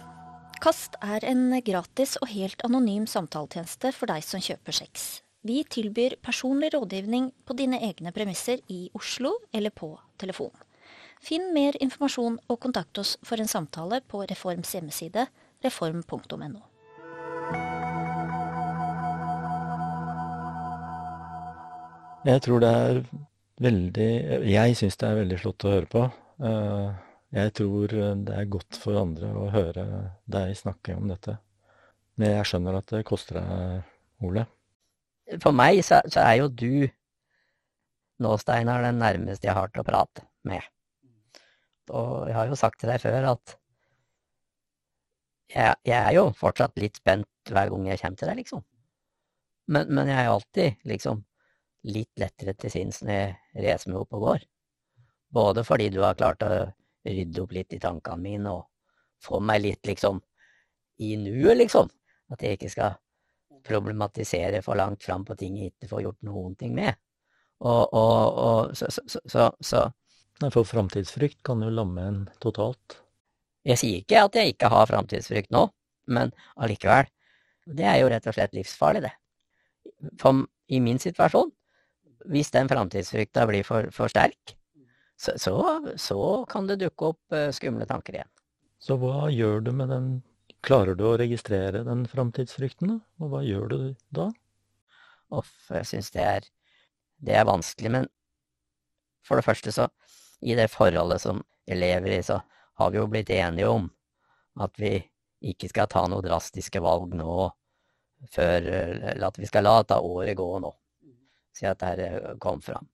Kast 0.61 0.95
er 1.01 1.25
en 1.25 1.49
gratis 1.65 2.13
og 2.21 2.29
helt 2.29 2.61
anonym 2.67 3.07
samtaletjeneste 3.09 3.91
for 3.97 4.11
deg 4.11 4.23
som 4.23 4.43
kjøper 4.43 4.77
sex. 4.77 5.23
Vi 5.41 5.63
tilbyr 5.65 6.19
personlig 6.21 6.69
rådgivning 6.75 7.31
på 7.49 7.57
dine 7.57 7.79
egne 7.81 8.13
premisser 8.13 8.61
i 8.69 8.83
Oslo 8.93 9.33
eller 9.51 9.73
på 9.73 9.95
telefon. 10.21 10.53
Finn 11.21 11.49
mer 11.53 11.73
informasjon 11.81 12.37
og 12.45 12.59
kontakt 12.61 13.01
oss 13.01 13.15
for 13.25 13.41
en 13.41 13.49
samtale 13.49 14.03
på 14.05 14.21
Reforms 14.29 14.75
hjemmeside 14.77 15.25
reform.no. 15.65 16.70
Jeg 22.21 22.41
tror 22.45 22.61
det 22.61 22.69
er 22.69 22.97
veldig 23.61 24.09
Jeg 24.45 24.75
syns 24.77 24.97
det 25.01 25.07
er 25.07 25.21
veldig 25.23 25.37
flott 25.41 25.65
å 25.65 25.71
høre 25.73 25.89
på. 25.89 26.03
Eh, 26.45 26.89
jeg 27.33 27.53
tror 27.57 27.95
det 28.27 28.35
er 28.35 28.51
godt 28.51 28.77
for 28.77 28.99
andre 28.99 29.31
å 29.33 29.47
høre 29.53 29.85
deg 30.29 30.51
snakke 30.59 30.97
om 30.99 31.07
dette. 31.09 31.39
Men 32.19 32.35
jeg 32.35 32.49
skjønner 32.49 32.77
at 32.77 32.93
det 32.93 33.07
koster 33.07 33.39
deg, 33.39 33.87
Ole. 34.27 34.43
For 35.41 35.55
meg 35.55 35.79
så, 35.87 36.01
så 36.11 36.21
er 36.27 36.35
jo 36.41 36.51
du 36.51 36.85
nå, 38.21 38.35
Steinar, 38.37 38.83
den 38.85 39.01
nærmeste 39.01 39.49
jeg 39.49 39.57
har 39.57 39.71
til 39.73 39.81
å 39.81 39.87
prate 39.87 40.27
med. 40.45 40.61
Og 41.89 42.29
jeg 42.29 42.37
har 42.37 42.51
jo 42.51 42.59
sagt 42.59 42.83
til 42.83 42.91
deg 42.91 43.01
før 43.01 43.31
at 43.31 43.55
jeg, 45.55 45.73
jeg 45.89 45.97
er 45.97 46.13
jo 46.19 46.29
fortsatt 46.37 46.77
litt 46.79 47.01
spent 47.01 47.49
hver 47.49 47.73
gang 47.73 47.89
jeg 47.89 48.03
kommer 48.03 48.21
til 48.21 48.29
deg, 48.29 48.43
liksom. 48.43 48.63
Men, 49.71 49.89
men 49.89 50.11
jeg 50.11 50.19
er 50.19 50.29
jo 50.29 50.37
alltid 50.37 50.87
liksom 50.91 51.25
litt 51.89 52.19
lettere 52.21 52.53
til 52.57 52.73
sinns 52.73 53.01
når 53.01 53.13
jeg 53.13 53.65
reiser 53.65 53.91
meg 53.91 54.03
opp 54.03 54.17
og 54.17 54.25
går. 54.27 54.43
Både 55.31 55.63
fordi 55.65 55.89
du 55.93 56.01
har 56.03 56.19
klart 56.19 56.43
å 56.45 56.51
rydde 57.07 57.41
opp 57.41 57.55
litt 57.55 57.73
i 57.73 57.79
tankene 57.81 58.21
mine 58.21 58.51
og 58.51 58.67
få 59.21 59.39
meg 59.43 59.63
litt 59.63 59.87
liksom 59.87 60.19
i 61.01 61.15
nuet, 61.17 61.57
liksom. 61.57 61.89
At 62.31 62.43
jeg 62.43 62.57
ikke 62.57 62.71
skal 62.71 62.99
problematisere 63.65 64.61
for 64.65 64.77
langt 64.77 65.03
fram 65.05 65.23
på 65.25 65.37
ting 65.37 65.57
jeg 65.59 65.73
ikke 65.73 65.89
får 65.91 66.03
gjort 66.05 66.27
noen 66.27 66.53
ting 66.57 66.75
med. 66.77 66.97
Og, 67.61 67.93
og, 67.93 68.37
og 68.41 68.77
så, 68.77 68.89
så, 68.89 69.21
så, 69.25 69.49
så 69.61 69.89
Nei, 70.41 70.49
For 70.49 70.65
framtidsfrykt 70.65 71.43
kan 71.45 71.61
jo 71.61 71.67
lamme 71.69 72.01
en 72.01 72.21
totalt. 72.41 72.95
Jeg 73.61 73.77
sier 73.77 73.99
ikke 74.01 74.23
at 74.25 74.37
jeg 74.39 74.55
ikke 74.55 74.71
har 74.73 74.87
framtidsfrykt 74.89 75.51
nå, 75.53 75.67
men 76.09 76.31
allikevel. 76.57 77.11
Det 77.69 77.85
er 77.85 77.99
jo 78.01 78.07
rett 78.09 78.25
og 78.25 78.33
slett 78.33 78.55
livsfarlig, 78.57 79.03
det. 79.05 79.11
For 80.17 80.41
i 80.73 80.79
min 80.81 80.97
situasjon 81.01 81.51
hvis 82.29 82.51
den 82.53 82.69
framtidsfrykta 82.69 83.45
blir 83.49 83.65
for, 83.67 83.89
for 83.95 84.11
sterk, 84.11 84.55
så, 85.21 85.35
så, 85.37 85.55
så, 86.01 86.19
kan 86.49 86.67
det 86.69 86.79
dukke 86.81 87.11
opp 87.13 87.35
uh, 87.35 87.49
skumle 87.53 87.85
tanker 87.89 88.17
igjen. 88.17 88.31
Så 88.81 88.97
hva 88.97 89.29
gjør 89.29 89.61
du 89.67 89.73
med 89.75 89.91
den 89.93 90.11
Klarer 90.61 90.93
du 90.93 91.07
å 91.09 91.15
registrere 91.17 91.79
den 91.87 92.03
framtidsfrykten, 92.05 92.91
da? 92.91 92.97
Og 93.17 93.31
hva 93.31 93.39
gjør 93.41 93.71
du 93.71 93.77
da? 94.13 94.27
Uff, 95.33 95.53
jeg 95.73 95.87
syns 95.89 96.11
det 96.13 96.21
er 96.21 96.49
Det 97.17 97.33
er 97.37 97.47
vanskelig, 97.49 97.89
men 97.95 98.05
for 99.25 99.41
det 99.41 99.45
første 99.47 99.73
så 99.73 99.87
I 100.45 100.53
det 100.57 100.69
forholdet 100.73 101.21
som 101.23 101.41
elever 101.65 102.09
lever 102.09 102.19
i, 102.19 102.21
så 102.25 102.41
har 102.77 102.91
vi 102.91 102.97
jo 102.97 103.07
blitt 103.09 103.29
enige 103.33 103.69
om 103.69 103.89
at 104.61 104.77
vi 104.81 104.99
ikke 105.41 105.69
skal 105.71 105.89
ta 105.89 106.05
noen 106.09 106.25
drastiske 106.25 106.81
valg 106.81 107.13
nå 107.17 107.49
før 108.29 108.69
Eller 108.69 109.27
at 109.27 109.39
vi 109.41 109.49
skal 109.49 109.65
la 109.65 109.81
ta 109.81 109.97
året 110.01 110.37
gå 110.37 110.49
nå 110.61 110.73
si 111.55 111.67
at 111.67 111.79
dette 111.81 112.07
eh, 112.07 112.33
kom 112.41 112.61
fram. 112.63 112.87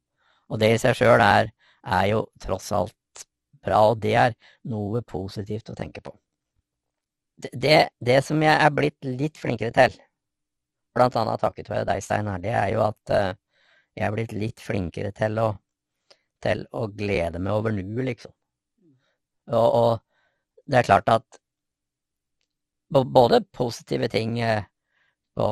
Og 0.47 0.61
det 0.61 0.71
i 0.73 0.79
seg 0.81 0.95
sjøl 0.97 1.21
er, 1.21 1.51
er, 1.83 2.05
jo 2.11 2.23
tross 2.41 2.71
alt 2.75 3.25
bra, 3.63 3.81
og 3.91 3.99
det 4.03 4.15
er 4.15 4.35
noe 4.71 5.01
positivt 5.07 5.71
å 5.71 5.77
tenke 5.77 6.03
på. 6.03 6.13
Det, 7.37 7.89
det, 8.01 8.21
som 8.25 8.41
jeg 8.41 8.55
er 8.55 8.73
blitt 8.73 8.97
litt 9.05 9.37
flinkere 9.37 9.73
til, 9.75 9.97
blant 10.97 11.17
annet 11.19 11.43
takket 11.43 11.69
være 11.69 11.85
deg, 11.85 12.01
Steinar, 12.01 12.41
det 12.41 12.55
er 12.57 12.71
jo 12.73 12.81
at 12.87 13.13
uh, 13.13 13.35
jeg 13.93 14.07
er 14.07 14.15
blitt 14.15 14.33
litt 14.33 14.63
flinkere 14.63 15.11
til 15.13 15.37
å, 15.43 15.51
til 16.41 16.63
å 16.73 16.87
glede 16.89 17.41
meg 17.43 17.59
over 17.59 17.75
nuet, 17.75 18.07
liksom. 18.07 18.33
Og, 19.53 19.67
og, 19.67 19.91
det 20.67 20.81
er 20.81 20.87
klart 20.87 21.11
at 21.13 21.37
både 22.89 23.43
positive 23.55 24.09
ting 24.11 24.39
uh, 24.41 24.65
på 25.37 25.47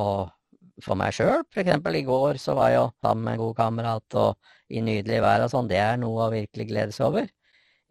for 0.84 0.98
meg 1.00 1.16
sjøl. 1.16 1.44
Eksempel 1.56 2.00
i 2.00 2.06
går 2.08 2.40
så 2.42 2.56
var 2.58 2.72
jeg 2.72 2.80
jo 2.80 2.88
sammen 3.06 3.26
med 3.26 3.36
en 3.36 3.44
god 3.44 3.56
kamerat 3.60 4.18
og 4.20 4.74
i 4.74 4.82
nydelig 4.84 5.22
vær 5.24 5.46
og 5.46 5.52
sånn. 5.54 5.70
Det 5.72 5.80
er 5.80 6.00
noe 6.02 6.28
å 6.28 6.34
virkelig 6.34 6.68
glede 6.70 6.96
seg 6.96 7.10
over. 7.10 7.30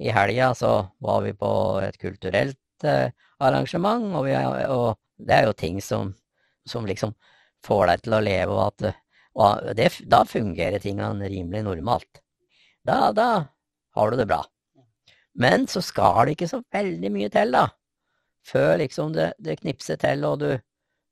I 0.03 0.11
helga 0.15 0.51
så 0.59 0.73
var 1.05 1.23
vi 1.25 1.33
på 1.39 1.53
et 1.85 1.97
kulturelt 2.03 2.87
eh, 2.89 3.15
arrangement, 3.45 4.11
og, 4.17 4.27
vi, 4.27 4.35
og, 4.67 4.99
det 5.23 5.37
er 5.37 5.49
jo 5.49 5.55
ting 5.57 5.79
som, 5.85 6.11
som, 6.67 6.87
liksom 6.89 7.15
får 7.65 7.87
deg 7.91 8.05
til 8.05 8.17
å 8.17 8.25
leve, 8.25 8.57
og 8.57 8.65
at 8.67 9.01
og 9.35 9.71
det, 9.75 9.89
da 10.07 10.21
fungerer 10.31 10.79
tingene 10.79 11.27
rimelig 11.27 11.65
normalt. 11.67 12.21
Da, 12.87 13.11
da 13.11 13.31
har 13.97 14.11
du 14.11 14.19
det 14.21 14.29
bra. 14.31 14.45
Men 15.35 15.67
så 15.67 15.83
skal 15.83 16.29
det 16.29 16.37
ikke 16.37 16.51
så 16.53 16.61
veldig 16.75 17.11
mye 17.11 17.31
til, 17.35 17.51
da. 17.57 17.65
Før 18.47 18.77
liksom 18.79 19.15
det, 19.17 19.33
det 19.43 19.59
knipser 19.63 19.99
til, 19.99 20.23
og 20.29 20.39
du, 20.45 20.53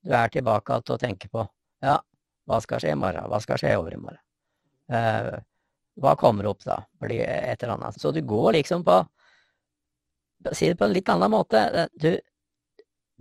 du 0.07 0.15
er 0.15 0.31
tilbake 0.31 0.77
igjen 0.77 0.95
å 0.95 1.01
tenke 1.03 1.33
på 1.33 1.43
ja, 1.83 1.97
hva 2.49 2.61
skal 2.63 2.83
skje 2.83 2.93
i 2.95 2.99
morgen? 2.99 3.27
Hva 3.31 3.41
skal 3.43 3.61
skje 3.61 3.73
i 3.75 3.81
morgen? 4.01 4.21
Eh, 4.93 5.35
hva 6.03 6.15
kommer 6.19 6.49
opp 6.51 6.65
da? 6.65 6.79
Blir 7.03 7.23
et 7.27 7.63
eller 7.63 7.77
annet. 7.77 8.01
Så 8.01 8.13
du 8.15 8.23
går 8.27 8.55
liksom 8.61 8.87
på 8.87 9.03
Si 10.51 10.67
det 10.67 10.75
på 10.75 10.89
en 10.89 10.91
litt 10.91 11.07
annen 11.07 11.31
måte. 11.31 11.87
Du, 11.95 12.09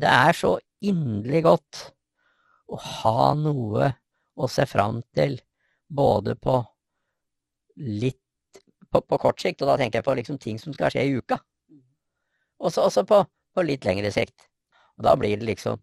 det 0.01 0.09
er 0.09 0.33
så 0.33 0.55
inderlig 0.81 1.43
godt 1.45 1.81
å 2.65 2.79
ha 2.81 3.27
noe 3.37 3.91
å 4.33 4.49
se 4.49 4.65
fram 4.65 5.03
til, 5.13 5.35
både 5.85 6.33
på 6.41 6.55
litt 7.77 8.17
på, 8.91 9.03
på, 9.05 9.19
kort 9.21 9.39
sikt, 9.39 9.61
og 9.61 9.69
da 9.69 9.77
tenker 9.79 10.01
jeg 10.01 10.07
på 10.07 10.15
liksom 10.17 10.39
ting 10.41 10.57
som 10.59 10.73
skal 10.73 10.91
skje 10.91 11.05
i 11.07 11.13
uka. 11.15 11.37
Og 12.61 12.73
så 12.73 13.05
på, 13.07 13.21
på 13.53 13.65
litt 13.65 13.85
lengre 13.87 14.11
sikt. 14.13 14.49
Og 14.97 15.05
da 15.07 15.15
blir 15.19 15.37
det 15.39 15.47
liksom 15.53 15.81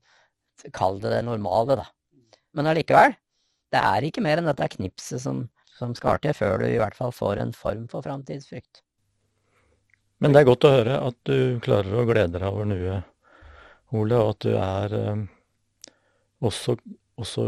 Kall 0.74 0.96
det 0.98 1.12
det 1.12 1.20
normale, 1.22 1.76
da. 1.78 1.84
Men 2.56 2.70
allikevel, 2.70 3.14
det 3.72 3.80
er 3.84 4.06
ikke 4.08 4.24
mer 4.24 4.40
enn 4.40 4.48
dette 4.48 4.70
knipset 4.76 5.22
som, 5.22 5.44
som 5.76 5.94
skal 5.96 6.20
til 6.24 6.36
før 6.36 6.62
du 6.62 6.68
i 6.70 6.78
hvert 6.80 6.96
fall 6.96 7.12
får 7.14 7.42
en 7.42 7.54
form 7.56 7.86
for 7.90 8.04
framtidsfrykt. 8.06 8.82
Men 10.18 10.34
det 10.34 10.42
er 10.42 10.48
godt 10.48 10.66
å 10.66 10.74
høre 10.74 11.00
at 11.08 11.18
du 11.28 11.60
klarer 11.62 11.94
å 11.94 12.06
glede 12.08 12.40
deg 12.40 12.48
over 12.48 12.66
nuet, 12.66 13.14
Ole, 13.96 14.18
og 14.20 14.34
at 14.34 14.44
du 14.44 14.50
er 14.52 14.94
eh, 14.98 15.20
også, 16.44 16.74
også, 17.16 17.44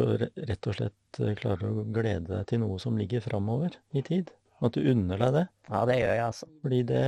rett 0.48 0.68
og 0.70 0.76
slett 0.78 1.18
eh, 1.20 1.34
klarer 1.36 1.66
å 1.68 1.82
glede 1.92 2.30
deg 2.30 2.46
til 2.48 2.62
noe 2.62 2.78
som 2.80 2.96
ligger 2.96 3.24
framover 3.24 3.74
i 3.92 4.04
tid. 4.06 4.30
At 4.64 4.76
du 4.76 4.86
unner 4.92 5.20
deg 5.20 5.34
det. 5.36 5.42
Ja, 5.68 5.82
det 5.88 5.98
gjør 5.98 6.14
jeg, 6.14 6.22
altså. 6.28 6.48
Fordi 6.62 6.80
det, 6.88 7.02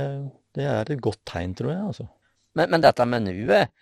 det 0.57 0.67
er 0.69 0.91
et 0.93 1.01
godt 1.05 1.21
tegn, 1.29 1.55
tror 1.57 1.71
jeg, 1.73 1.87
altså. 1.93 2.07
Men, 2.57 2.69
men 2.73 2.85
dette 2.85 3.07
med 3.09 3.25
nuet, 3.25 3.73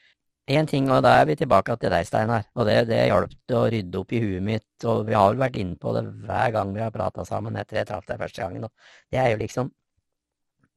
Én 0.49 0.65
ting, 0.67 0.89
og 0.89 1.03
da 1.05 1.11
er 1.19 1.27
vi 1.29 1.35
tilbake 1.37 1.75
til 1.79 1.91
deg, 1.93 2.05
Steinar. 2.07 2.47
Og 2.57 2.65
det, 2.65 2.87
det 2.89 2.97
hjalp 3.07 3.33
til 3.47 3.57
å 3.59 3.67
rydde 3.71 3.99
opp 4.01 4.11
i 4.11 4.21
huet 4.23 4.43
mitt, 4.43 4.85
og 4.89 5.05
vi 5.07 5.13
har 5.13 5.29
vel 5.29 5.39
vært 5.43 5.59
inne 5.61 5.77
på 5.79 5.93
det 5.95 6.01
hver 6.25 6.51
gang 6.55 6.73
vi 6.73 6.81
har 6.81 6.91
prata 6.91 7.25
sammen 7.27 7.59
etter 7.61 7.77
jeg 7.77 7.87
traff 7.91 8.07
deg 8.09 8.19
første 8.19 8.41
gangen. 8.41 8.65
Og 8.65 9.13
det 9.13 9.21
er 9.21 9.29
jo 9.31 9.39
liksom 9.43 9.69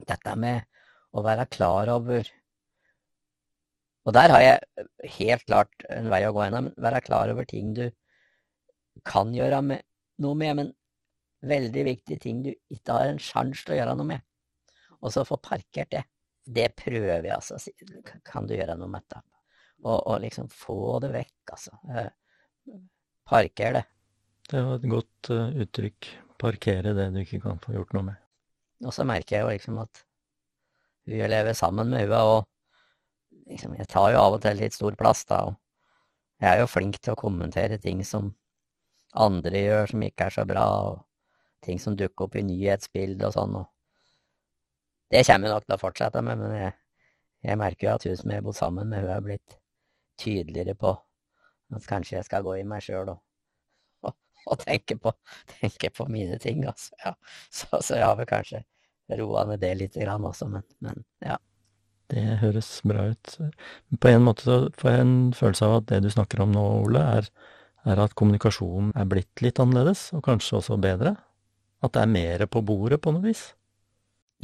dette 0.05 0.37
med 0.37 0.69
å 1.15 1.25
være 1.25 1.47
klar 1.51 1.91
over 1.95 2.31
Og 4.05 4.13
der 4.13 4.29
har 4.29 4.43
jeg 4.43 5.13
helt 5.17 5.45
klart 5.49 5.85
en 5.89 6.11
vei 6.13 6.21
å 6.29 6.33
gå 6.37 6.43
gjennom. 6.45 6.67
Være 6.77 7.01
klar 7.01 7.31
over 7.33 7.47
ting 7.49 7.71
du 7.73 7.87
kan 9.09 9.33
gjøre 9.33 9.63
med, 9.65 9.81
noe 10.21 10.37
med, 10.37 10.59
men 10.59 10.73
veldig 11.49 11.85
viktige 11.89 12.21
ting 12.21 12.43
du 12.45 12.51
ikke 12.53 12.99
har 12.99 13.09
en 13.09 13.23
sjanse 13.23 13.65
til 13.65 13.77
å 13.77 13.79
gjøre 13.81 13.97
noe 13.97 14.11
med. 14.13 14.27
Og 15.01 15.13
så 15.15 15.25
få 15.25 15.41
parkert 15.41 15.97
det. 15.97 16.05
Det 16.45 16.69
prøver 16.77 17.31
jeg, 17.31 17.33
altså. 17.33 17.57
Kan 18.29 18.45
du 18.45 18.53
gjøre 18.59 18.77
noe 18.77 18.93
med 18.93 19.09
det? 19.09 19.23
Og, 19.85 19.99
og 19.99 20.21
liksom 20.25 20.49
få 20.53 20.99
det 21.05 21.13
vekk, 21.15 21.55
altså. 21.57 21.77
Eh, 21.93 22.11
parker 23.29 23.79
det. 23.79 23.85
Det 24.51 24.61
var 24.61 24.77
et 24.77 24.91
godt 24.91 25.31
uh, 25.33 25.63
uttrykk. 25.65 26.11
Parkere 26.41 26.93
det 26.97 27.07
du 27.15 27.21
ikke 27.23 27.41
kan 27.45 27.61
få 27.63 27.77
gjort 27.77 27.95
noe 27.97 28.09
med. 28.11 28.21
Og 28.85 28.93
så 28.93 29.07
merker 29.09 29.39
jeg 29.39 29.45
jo 29.45 29.53
liksom 29.53 29.79
at 29.81 30.03
vi 31.09 31.21
lever 31.21 31.57
sammen 31.57 31.93
med 31.93 32.05
henne, 32.05 32.21
og 32.21 33.49
liksom, 33.51 33.77
jeg 33.79 33.89
tar 33.93 34.13
jo 34.13 34.21
av 34.21 34.37
og 34.39 34.43
til 34.45 34.59
litt 34.61 34.77
stor 34.77 34.97
plass, 34.99 35.25
da. 35.29 35.43
og 35.49 36.43
Jeg 36.43 36.51
er 36.51 36.63
jo 36.63 36.71
flink 36.71 36.99
til 37.01 37.15
å 37.15 37.21
kommentere 37.21 37.79
ting 37.81 38.03
som 38.05 38.33
andre 39.15 39.61
gjør 39.63 39.93
som 39.93 40.05
ikke 40.05 40.29
er 40.29 40.37
så 40.37 40.47
bra, 40.49 40.65
og 40.89 41.65
ting 41.65 41.81
som 41.81 41.97
dukker 41.97 42.27
opp 42.27 42.37
i 42.37 42.45
nyhetsbildet 42.45 43.29
og 43.29 43.37
sånn. 43.37 43.59
Og 43.61 43.69
det 45.13 45.25
kommer 45.29 45.49
jeg 45.49 45.55
nok 45.55 45.69
til 45.69 45.77
å 45.77 45.83
fortsette 45.85 46.25
med, 46.25 46.41
men 46.41 46.57
jeg, 46.57 46.73
jeg 47.47 47.61
merker 47.61 47.89
jo 47.89 47.95
at 47.95 48.09
hun 48.09 48.19
som 48.21 48.33
jeg 48.33 48.41
har 48.41 48.49
bodd 48.49 48.59
sammen 48.59 48.91
med, 48.91 49.05
hun 49.05 49.15
er 49.15 49.25
blitt 49.25 49.59
tydeligere 50.21 50.77
på 50.79 50.93
at 51.75 51.89
kanskje 51.89 52.19
jeg 52.19 52.29
skal 52.29 52.45
gå 52.47 52.59
i 52.61 52.67
meg 52.69 52.85
sjøl 52.85 53.11
og, 53.15 53.19
og, 54.07 54.15
og, 54.47 54.61
tenke, 54.63 54.99
på, 55.01 55.15
tenke 55.57 55.91
på 55.95 56.07
mine 56.13 56.39
ting, 56.43 56.65
altså. 56.69 56.95
Ja. 57.05 57.15
Så, 57.51 57.69
så, 57.81 57.97
jeg 57.99 58.07
har 58.07 58.21
vel 58.21 58.31
kanskje 58.31 58.63
roa 59.19 59.45
ned 59.49 59.61
det 59.61 59.75
lite 59.81 60.05
grann 60.05 60.25
også, 60.25 60.49
men, 60.51 60.65
men 60.85 61.05
ja. 61.25 61.39
Det 62.13 62.23
høres 62.43 62.69
bra 62.85 63.09
ut. 63.15 63.37
På 64.01 64.11
en 64.11 64.25
måte 64.27 64.45
så 64.45 64.57
får 64.77 64.91
jeg 64.91 65.05
en 65.05 65.19
følelse 65.35 65.67
av 65.67 65.77
at 65.79 65.87
det 65.89 66.03
du 66.05 66.11
snakker 66.13 66.43
om 66.45 66.53
nå, 66.53 66.65
Ole, 66.85 67.01
er, 67.19 67.31
er 67.89 68.03
at 68.05 68.17
kommunikasjonen 68.19 68.93
er 69.01 69.09
blitt 69.09 69.43
litt 69.45 69.61
annerledes, 69.63 70.11
og 70.17 70.25
kanskje 70.27 70.59
også 70.61 70.79
bedre? 70.81 71.15
At 71.85 71.97
det 71.97 72.05
er 72.05 72.13
mer 72.13 72.45
på 72.49 72.61
bordet 72.65 73.01
på 73.05 73.13
noe 73.13 73.25
vis? 73.25 73.47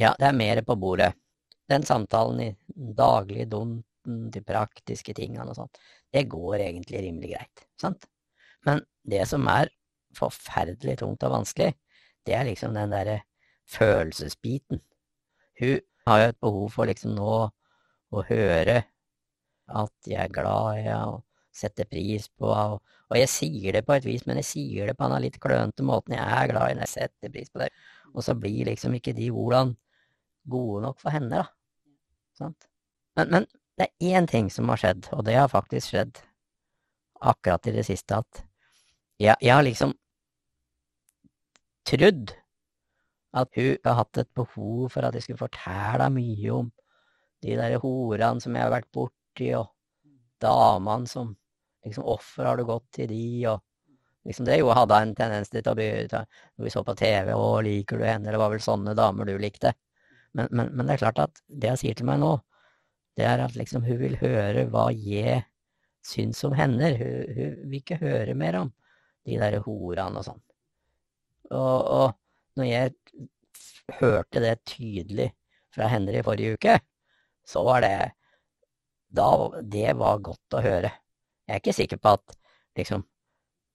Ja, 0.01 0.15
det 0.17 0.31
er 0.31 0.37
mer 0.37 0.61
på 0.65 0.75
bordet. 0.81 1.13
Den 1.69 1.85
samtalen 1.87 2.41
i 2.41 2.49
daglig 2.97 3.45
donten, 4.01 4.31
de 4.31 4.41
praktiske 4.41 5.13
tingene 5.13 5.49
og 5.49 5.55
sånt. 5.55 5.77
det 6.13 6.27
går 6.27 6.59
egentlig 6.59 7.01
rimelig 7.01 7.35
greit, 7.35 7.67
sant? 7.79 8.05
Men 8.65 8.81
det 9.03 9.27
som 9.27 9.47
er 9.47 9.69
forferdelig 10.15 10.99
tungt 10.99 11.23
og 11.23 11.31
vanskelig, 11.31 11.73
det 12.25 12.33
er 12.35 12.43
liksom 12.43 12.73
den 12.73 12.91
derre 12.91 13.21
følelsesbiten. 13.65 14.81
Hun 15.59 15.79
har 16.05 16.19
jo 16.19 16.29
et 16.29 16.39
behov 16.39 16.69
for 16.71 16.85
liksom 16.85 17.15
nå 17.15 17.49
å 18.11 18.23
høre 18.27 18.83
at 19.71 19.93
jeg 20.05 20.19
er 20.19 20.33
glad 20.33 20.79
i 20.79 20.83
henne 20.83 21.07
og 21.07 21.23
setter 21.53 21.85
pris 21.85 22.27
på 22.27 22.51
henne. 22.53 22.79
Og, 23.11 23.17
jeg 23.17 23.27
sier 23.27 23.73
det 23.73 23.85
på 23.85 23.93
et 23.93 24.05
vis, 24.05 24.25
men 24.25 24.37
jeg 24.39 24.45
sier 24.47 24.87
det 24.87 24.95
på 24.95 25.07
den 25.11 25.21
litt 25.21 25.39
klønete 25.39 25.83
måten. 25.83 26.15
Jeg 26.15 26.23
er 26.23 26.47
glad 26.47 26.67
i 26.69 26.73
henne, 26.73 26.85
jeg 26.87 26.93
setter 26.93 27.31
pris 27.31 27.49
på 27.51 27.59
det. 27.59 27.67
Og 28.15 28.23
så 28.23 28.35
blir 28.35 28.69
liksom 28.69 28.93
ikke 28.95 29.15
de 29.15 29.31
ordene 29.31 29.75
gode 30.47 30.83
nok 30.85 30.99
for 30.99 31.11
henne, 31.11 31.41
da. 31.41 32.47
Men, 33.15 33.27
men 33.27 33.45
det 33.79 33.87
er 33.87 34.17
én 34.17 34.27
ting 34.29 34.49
som 34.51 34.69
har 34.69 34.81
skjedd, 34.81 35.07
og 35.15 35.25
det 35.25 35.37
har 35.37 35.51
faktisk 35.51 35.93
skjedd 35.93 36.21
akkurat 37.21 37.67
i 37.69 37.75
det 37.75 37.85
siste, 37.87 38.17
at 38.17 38.43
jeg, 39.21 39.35
jeg 39.41 39.53
har 39.53 39.65
liksom 39.65 39.93
trodd 41.87 42.33
at 43.37 43.51
hun 43.55 43.77
har 43.85 43.97
hatt 44.01 44.19
et 44.19 44.31
behov 44.35 44.89
for 44.91 45.07
at 45.07 45.15
jeg 45.15 45.25
skulle 45.25 45.41
fortelle 45.45 46.09
mye 46.13 46.55
om 46.55 46.71
de 47.41 47.57
der 47.57 47.77
horene 47.81 48.43
som 48.43 48.55
jeg 48.55 48.65
har 48.65 48.73
vært 48.73 48.89
borti, 48.93 49.51
og 49.57 49.71
damene 50.41 51.09
som 51.09 51.35
liksom 51.85 52.05
Offer 52.05 52.45
har 52.45 52.59
du 52.59 52.65
gått 52.67 52.87
til 52.97 53.09
de, 53.09 53.47
og 53.49 53.61
liksom 54.27 54.45
Det 54.45 54.59
jo 54.59 54.69
hadde 54.75 54.99
en 55.01 55.15
tendens 55.17 55.49
til 55.49 55.65
å 55.65 55.73
bli 55.73 55.87
Når 56.11 56.65
vi 56.65 56.73
så 56.73 56.83
på 56.85 56.93
TV, 56.97 57.31
å, 57.33 57.61
liker 57.65 57.97
du 57.97 58.05
henne, 58.05 58.27
eller 58.29 58.41
var 58.41 58.51
vel 58.53 58.61
sånne 58.61 58.93
damer 58.97 59.25
du 59.25 59.37
likte? 59.41 59.73
Men, 60.37 60.47
men, 60.51 60.69
men 60.75 60.85
det 60.85 60.93
er 60.95 61.01
klart 61.05 61.23
at 61.23 61.41
det 61.47 61.71
jeg 61.73 61.81
sier 61.81 61.97
til 61.97 62.07
meg 62.07 62.21
nå, 62.21 62.35
det 63.17 63.27
er 63.27 63.43
at 63.43 63.57
liksom 63.57 63.83
hun 63.85 63.99
vil 63.99 64.15
høre 64.21 64.67
hva 64.71 64.87
jeg 64.95 65.43
syns 66.05 66.41
om 66.47 66.55
henne. 66.57 66.93
Hun, 66.97 67.35
hun 67.35 67.57
vil 67.67 67.81
ikke 67.81 67.99
høre 68.01 68.37
mer 68.37 68.59
om 68.63 68.71
de 69.27 69.37
der 69.41 69.59
horene 69.65 70.21
og 70.21 70.27
sånn. 70.27 70.41
Og, 71.51 71.79
og, 71.81 72.17
når 72.59 72.67
jeg 72.67 72.93
hørte 73.99 74.41
det 74.43 74.55
tydelig 74.67 75.29
fra 75.71 75.87
henne 75.91 76.15
i 76.15 76.23
forrige 76.25 76.57
uke, 76.57 76.77
så 77.47 77.63
var 77.67 77.83
det 77.83 77.93
da, 79.11 79.27
Det 79.63 79.91
var 79.99 80.23
godt 80.23 80.55
å 80.55 80.63
høre. 80.63 80.91
Jeg 81.47 81.55
er 81.55 81.59
ikke 81.59 81.75
sikker 81.75 81.99
på 81.99 82.13
at 82.15 82.35
liksom 82.79 83.03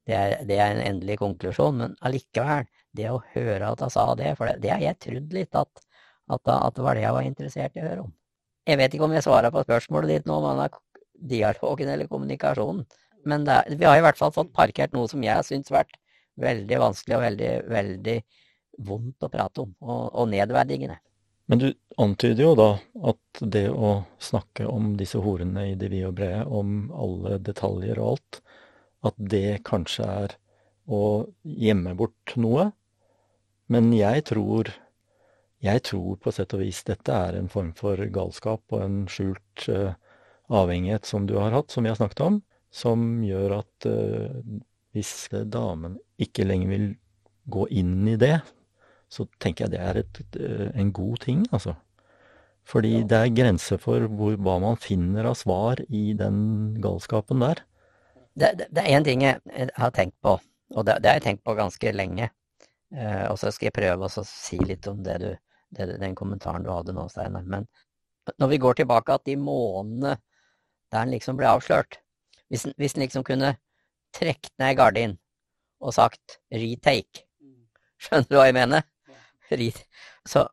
det 0.07 0.15
er, 0.15 0.35
det 0.47 0.59
er 0.63 0.71
en 0.71 0.85
endelig 0.85 1.19
konklusjon, 1.19 1.81
men 1.81 1.97
allikevel, 2.07 2.69
det 2.97 3.09
å 3.11 3.19
høre 3.33 3.73
at 3.73 3.83
hun 3.83 3.91
sa 3.93 4.05
det, 4.17 4.37
for 4.39 4.49
det, 4.49 4.61
det 4.63 4.71
har 4.71 4.85
jeg 4.85 5.01
trodd 5.03 5.35
litt 5.35 5.59
at, 5.59 5.83
at, 6.31 6.53
at 6.53 6.77
det 6.77 6.85
var 6.87 6.97
det 6.97 7.03
jeg 7.03 7.17
var 7.17 7.27
interessert 7.27 7.77
i 7.77 7.83
å 7.83 7.89
høre 7.89 8.05
om. 8.07 8.13
Jeg 8.67 8.81
vet 8.81 8.95
ikke 8.95 9.07
om 9.07 9.15
jeg 9.15 9.25
svarer 9.27 9.53
på 9.55 9.63
spørsmålet 9.63 10.11
ditt 10.11 10.29
nå 10.29 10.41
om 10.43 10.63
dialogen 11.17 11.89
eller 11.89 12.11
kommunikasjonen, 12.11 12.85
men 13.27 13.47
det, 13.47 13.63
vi 13.79 13.87
har 13.87 13.99
i 13.99 14.05
hvert 14.05 14.19
fall 14.19 14.35
fått 14.35 14.53
parkert 14.55 14.93
noe 14.95 15.09
som 15.11 15.23
jeg 15.25 15.39
har 15.39 15.47
har 15.47 15.73
vært 15.73 15.97
veldig 16.37 16.79
vanskelig 16.83 17.17
og 17.17 17.25
veldig, 17.25 17.53
veldig 17.73 18.17
vondt 18.87 19.25
å 19.25 19.31
prate 19.33 19.65
om, 19.65 19.73
og, 19.81 20.03
og 20.13 20.29
nedverdigende. 20.35 20.99
Men 21.47 21.63
du 21.63 21.69
antyder 22.03 22.43
jo 22.43 22.55
da 22.59 22.71
at 23.07 23.41
det 23.55 23.69
å 23.71 24.01
snakke 24.19 24.67
om 24.67 24.97
disse 24.99 25.21
horene 25.23 25.69
i 25.71 25.77
det 25.79 25.93
vide 25.93 26.11
og 26.11 26.17
brede, 26.19 26.43
om 26.51 26.91
alle 26.91 27.39
detaljer 27.39 28.01
og 28.03 28.17
alt, 28.17 28.41
at 29.07 29.21
det 29.35 29.63
kanskje 29.67 30.09
er 30.11 30.35
å 30.91 31.03
gjemme 31.47 31.95
bort 31.99 32.35
noe. 32.41 32.73
Men 33.71 33.93
jeg 33.95 34.27
tror 34.27 34.73
jeg 35.65 35.83
tror 35.89 36.19
på 36.21 36.33
sett 36.35 36.53
og 36.57 36.61
vis 36.61 36.83
dette 36.87 37.13
er 37.13 37.39
en 37.39 37.49
form 37.49 37.73
for 37.77 38.01
galskap 38.13 38.77
og 38.77 38.83
en 38.83 38.99
skjult 39.11 39.69
uh, 39.73 39.95
avhengighet 40.53 41.09
som 41.09 41.27
du 41.29 41.37
har 41.41 41.55
hatt, 41.55 41.73
som 41.73 41.87
vi 41.87 41.93
har 41.93 41.99
snakket 41.99 42.23
om, 42.27 42.43
som 42.71 43.07
gjør 43.25 43.59
at 43.63 43.89
uh, 43.89 44.37
hvis 44.97 45.29
damen 45.53 45.97
ikke 46.21 46.47
lenger 46.47 46.73
vil 46.75 46.87
gå 47.53 47.67
inn 47.81 48.05
i 48.11 48.19
det, 48.21 48.39
så 49.09 49.27
tenker 49.41 49.67
jeg 49.67 49.77
det 49.77 49.83
er 49.83 50.01
et, 50.03 50.23
uh, 50.37 50.69
en 50.77 50.93
god 50.93 51.25
ting, 51.25 51.47
altså. 51.51 51.77
Fordi 52.67 52.97
ja. 52.99 53.07
det 53.07 53.19
er 53.23 53.35
grenser 53.35 53.81
for 53.81 54.09
hvor, 54.19 54.37
hva 54.43 54.59
man 54.61 54.79
finner 54.83 55.31
av 55.31 55.39
svar 55.39 55.81
i 55.87 56.11
den 56.19 56.75
galskapen 56.83 57.45
der. 57.45 57.63
Det, 58.37 58.51
det, 58.59 58.67
det 58.75 58.83
er 58.83 58.99
én 58.99 59.07
ting 59.07 59.23
jeg, 59.23 59.41
har 59.79 59.93
tenkt 59.95 60.19
på, 60.21 60.35
og 60.75 60.85
det, 60.85 60.99
det, 61.01 61.09
har 61.09 61.21
jeg 61.21 61.29
tenkt 61.31 61.47
på 61.47 61.55
ganske 61.57 61.93
lenge. 61.95 62.29
og 63.31 63.39
så 63.39 63.51
skal 63.55 63.69
jeg 63.69 63.77
prøve 63.77 64.09
å 64.09 64.25
si 64.27 64.59
litt 64.67 64.87
om 64.91 64.99
det 65.07 65.17
du 65.23 65.31
det, 65.77 65.99
den 66.01 66.17
kommentaren 66.19 66.65
du 66.65 66.71
hadde 66.73 66.95
nå, 66.97 67.07
Steinar. 67.13 67.47
Men 67.47 67.69
når 68.41 68.51
vi 68.53 68.63
går 68.63 68.81
tilbake 68.81 69.15
at 69.15 69.27
de 69.29 69.37
månedene 69.39 70.17
der 70.93 71.05
den 71.05 71.15
liksom 71.17 71.39
ble 71.39 71.49
avslørt 71.51 71.99
Hvis 72.49 72.63
den, 72.63 72.75
hvis 72.79 72.95
den 72.95 73.03
liksom 73.03 73.25
kunne 73.27 73.57
trukket 74.15 74.53
ned 74.59 74.77
gardinen 74.79 75.17
og 75.83 75.95
sagt 75.95 76.39
retake 76.53 77.27
Skjønner 77.99 78.29
du 78.29 78.37
hva 78.37 78.45
jeg 78.47 78.55
mener? 78.55 78.85
Så 80.27 80.45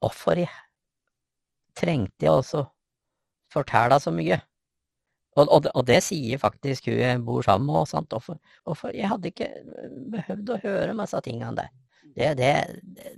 hvorfor 0.00 0.40
trengte 1.76 2.26
jeg 2.26 2.32
også 2.32 2.64
fortelle 3.52 3.98
så 4.00 4.12
mye? 4.14 4.38
Og, 5.34 5.48
og, 5.48 5.66
og, 5.74 5.82
det 5.86 5.98
sier 6.06 6.38
faktisk 6.38 6.86
hun 6.88 7.00
jeg 7.00 7.22
bor 7.26 7.42
sammen 7.42 7.66
med. 7.66 7.88
Sant? 7.90 8.10
Hvorfor, 8.10 8.38
hvorfor 8.64 8.94
Jeg 8.94 9.10
hadde 9.10 9.32
ikke 9.32 9.50
behøvd 10.14 10.52
å 10.54 10.60
høre 10.62 10.96
masse 10.96 11.20
tingene 11.26 11.56
der. 11.58 11.72
Det, 12.14 12.30
det, 12.38 12.52
det, 12.96 13.14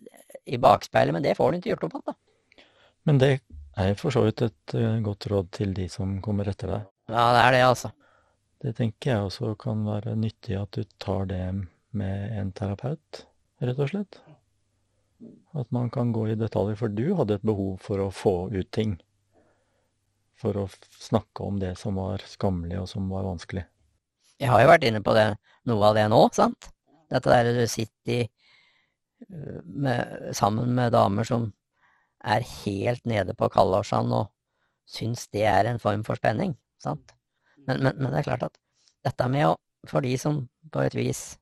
i 0.47 0.59
bakspeilet, 0.63 1.15
men 1.17 1.25
det 1.25 1.35
får 1.39 1.53
du 1.53 1.59
ikke 1.59 1.73
gjort 1.75 1.87
opp 1.89 1.97
igjen, 1.97 2.07
da. 2.07 2.65
Men 3.07 3.21
det 3.23 3.31
er 3.79 3.95
for 3.99 4.15
så 4.15 4.25
vidt 4.27 4.43
et 4.47 4.75
uh, 4.75 4.99
godt 5.05 5.29
råd 5.31 5.51
til 5.55 5.75
de 5.77 5.87
som 5.93 6.17
kommer 6.25 6.49
etter 6.51 6.73
deg. 6.73 6.87
Ja, 7.11 7.25
det 7.37 7.43
er 7.43 7.55
det, 7.55 7.63
altså. 7.67 7.93
Det 8.63 8.73
tenker 8.79 9.13
jeg 9.13 9.27
også 9.29 9.53
kan 9.61 9.85
være 9.87 10.17
nyttig 10.19 10.57
at 10.59 10.73
du 10.75 10.87
tar 11.03 11.29
det 11.31 11.43
med 11.97 12.39
en 12.41 12.53
terapeut, 12.57 13.27
rett 13.63 13.83
og 13.83 13.93
slett. 13.93 14.21
At 15.57 15.71
man 15.73 15.91
kan 15.93 16.11
gå 16.13 16.27
i 16.33 16.39
detaljer, 16.39 16.79
for 16.81 16.93
du 16.93 17.15
hadde 17.19 17.39
et 17.39 17.47
behov 17.47 17.77
for 17.85 18.03
å 18.03 18.11
få 18.13 18.35
ut 18.53 18.71
ting. 18.75 18.97
For 20.41 20.57
å 20.61 20.67
snakke 21.01 21.45
om 21.47 21.61
det 21.61 21.77
som 21.81 21.97
var 22.01 22.25
skammelig 22.29 22.81
og 22.83 22.91
som 22.91 23.07
var 23.13 23.29
vanskelig. 23.29 23.65
Jeg 24.41 24.53
har 24.53 24.61
jo 24.61 24.73
vært 24.73 24.85
inne 24.85 25.01
på 25.05 25.15
det, 25.17 25.31
noe 25.69 25.87
av 25.89 25.97
det 25.97 26.09
nå, 26.13 26.21
sant? 26.37 26.69
Dette 27.13 27.33
der 27.33 27.55
du 27.57 27.65
sitter 27.71 28.13
i 28.13 28.27
med, 29.29 30.33
sammen 30.37 30.75
med 30.77 30.93
damer 30.93 31.25
som 31.25 31.51
er 32.25 32.45
helt 32.65 33.05
nede 33.07 33.35
på 33.39 33.49
kalosjan 33.53 34.13
og 34.13 34.31
syns 34.87 35.27
det 35.35 35.45
er 35.49 35.71
en 35.71 35.81
form 35.83 36.05
for 36.07 36.19
spenning. 36.19 36.57
sant? 36.83 37.15
Men, 37.67 37.83
men, 37.83 37.97
men, 37.99 38.13
det 38.13 38.21
er 38.21 38.29
klart 38.29 38.47
at 38.47 38.59
dette 39.07 39.29
med 39.31 39.49
å, 39.49 39.57
for 39.87 40.05
de 40.05 40.15
som 40.19 40.45
på 40.73 40.83
et 40.83 40.95
vis 40.95 41.37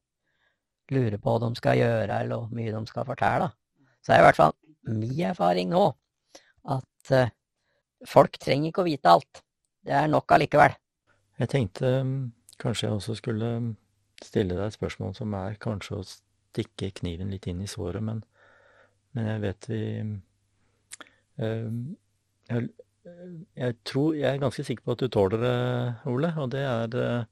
lurer 0.92 1.16
på 1.20 1.32
hva 1.32 1.46
de 1.46 1.56
skal 1.58 1.78
gjøre, 1.80 2.20
eller 2.20 2.40
hvor 2.40 2.52
mye 2.52 2.72
de 2.72 2.82
skal 2.88 3.06
fortelle, 3.08 3.48
så 4.04 4.14
er 4.14 4.20
i 4.20 4.26
hvert 4.26 4.40
fall 4.40 4.54
min 4.84 5.20
erfaring 5.30 5.70
nå 5.72 5.84
at 6.74 7.12
uh, 7.12 7.32
folk 8.08 8.36
trenger 8.40 8.70
ikke 8.70 8.84
å 8.84 8.88
vite 8.88 9.12
alt. 9.12 9.40
Det 9.84 9.94
er 9.96 10.10
nok 10.12 10.32
allikevel. 10.36 10.76
Jeg 11.40 11.50
tenkte 11.52 11.90
um, 12.04 12.14
kanskje 12.60 12.86
jeg 12.86 12.98
også 12.98 13.16
skulle 13.20 13.50
stille 14.22 14.56
deg 14.56 14.66
et 14.68 14.76
spørsmål 14.76 15.14
som 15.16 15.32
er 15.36 15.56
kanskje 15.60 15.98
å 15.98 16.04
stikke 16.54 16.92
kniven 17.00 17.34
litt 17.34 17.48
inn 17.50 17.62
i 17.64 17.70
såret, 17.70 18.02
men, 18.04 18.22
men 19.16 19.30
jeg 19.32 19.42
vet 19.42 19.68
vi 19.70 19.82
øh, 21.42 21.68
jeg, 22.48 22.68
jeg, 23.56 23.76
tror 23.84 24.14
Jeg 24.16 24.28
er 24.30 24.42
ganske 24.42 24.64
sikker 24.66 24.84
på 24.86 24.94
at 24.94 25.02
du 25.02 25.08
tåler 25.12 25.42
det, 25.42 25.56
Ole, 26.10 26.30
og 26.40 26.52
det 26.54 26.62
er 26.68 26.94
uh, 26.94 27.24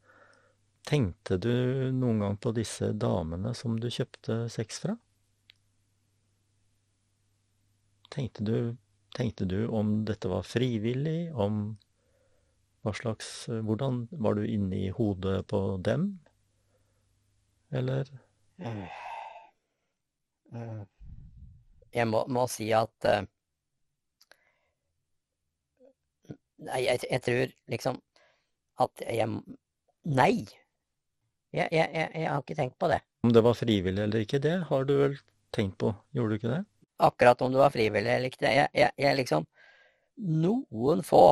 Tenkte 0.88 1.38
du 1.38 1.52
noen 1.94 2.24
gang 2.24 2.36
på 2.42 2.50
disse 2.56 2.90
damene 2.98 3.52
som 3.54 3.76
du 3.78 3.86
kjøpte 3.86 4.48
sex 4.50 4.80
fra? 4.82 4.96
Tenkte 8.10 8.42
du, 8.44 8.56
tenkte 9.14 9.46
du 9.46 9.68
om 9.70 10.00
dette 10.08 10.26
var 10.28 10.42
frivillig, 10.42 11.30
om 11.32 11.76
hva 12.82 12.96
slags 12.98 13.46
Hvordan 13.46 14.08
Var 14.10 14.40
du 14.40 14.42
inne 14.42 14.82
i 14.88 14.90
hodet 14.90 15.44
på 15.54 15.62
dem? 15.86 16.10
Eller? 17.70 18.10
Eh, 20.52 20.82
jeg 21.92 22.08
må, 22.08 22.24
må 22.32 22.46
si 22.50 22.68
at 22.76 23.08
eh, 23.08 23.24
Nei, 26.62 26.84
jeg, 26.84 27.00
jeg 27.08 27.22
tror 27.26 27.54
liksom 27.72 27.96
at 28.82 29.02
jeg 29.02 29.26
Nei. 30.02 30.34
Jeg, 31.52 31.68
jeg, 31.70 31.88
jeg, 31.92 32.26
har 32.26 32.40
ikke 32.40 32.56
tenkt 32.58 32.78
på 32.80 32.88
det. 32.90 33.02
Om 33.22 33.32
det 33.34 33.42
var 33.44 33.54
frivillig 33.54 34.02
eller 34.02 34.24
ikke, 34.24 34.40
det 34.42 34.54
har 34.70 34.86
du 34.88 34.92
vel 34.98 35.16
tenkt 35.54 35.76
på, 35.78 35.92
gjorde 36.16 36.32
du 36.32 36.40
ikke 36.40 36.52
det? 36.54 36.60
Akkurat 37.02 37.42
om 37.44 37.52
det 37.52 37.60
var 37.60 37.74
frivillig 37.74 38.10
eller 38.14 38.30
ikke. 38.30 38.50
Jeg, 38.50 38.70
jeg, 38.74 38.94
jeg 38.98 39.18
liksom 39.20 39.46
Noen 40.22 41.00
få 41.06 41.24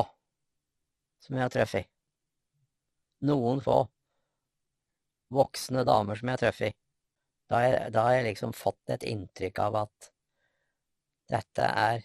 som 1.21 1.35
jeg 1.37 1.43
har 1.45 1.51
truffet. 1.53 1.89
Noen 3.27 3.61
få 3.61 3.83
voksne 5.31 5.83
damer 5.87 6.17
som 6.17 6.31
jeg 6.31 6.37
har 6.37 6.43
truffet. 6.45 6.80
Da, 7.51 7.61
da 7.91 8.07
har 8.07 8.17
jeg 8.17 8.29
liksom 8.29 8.53
fått 8.55 8.93
et 8.95 9.03
inntrykk 9.11 9.59
av 9.65 9.77
at 9.83 10.11
dette 11.31 11.67
er 11.67 12.03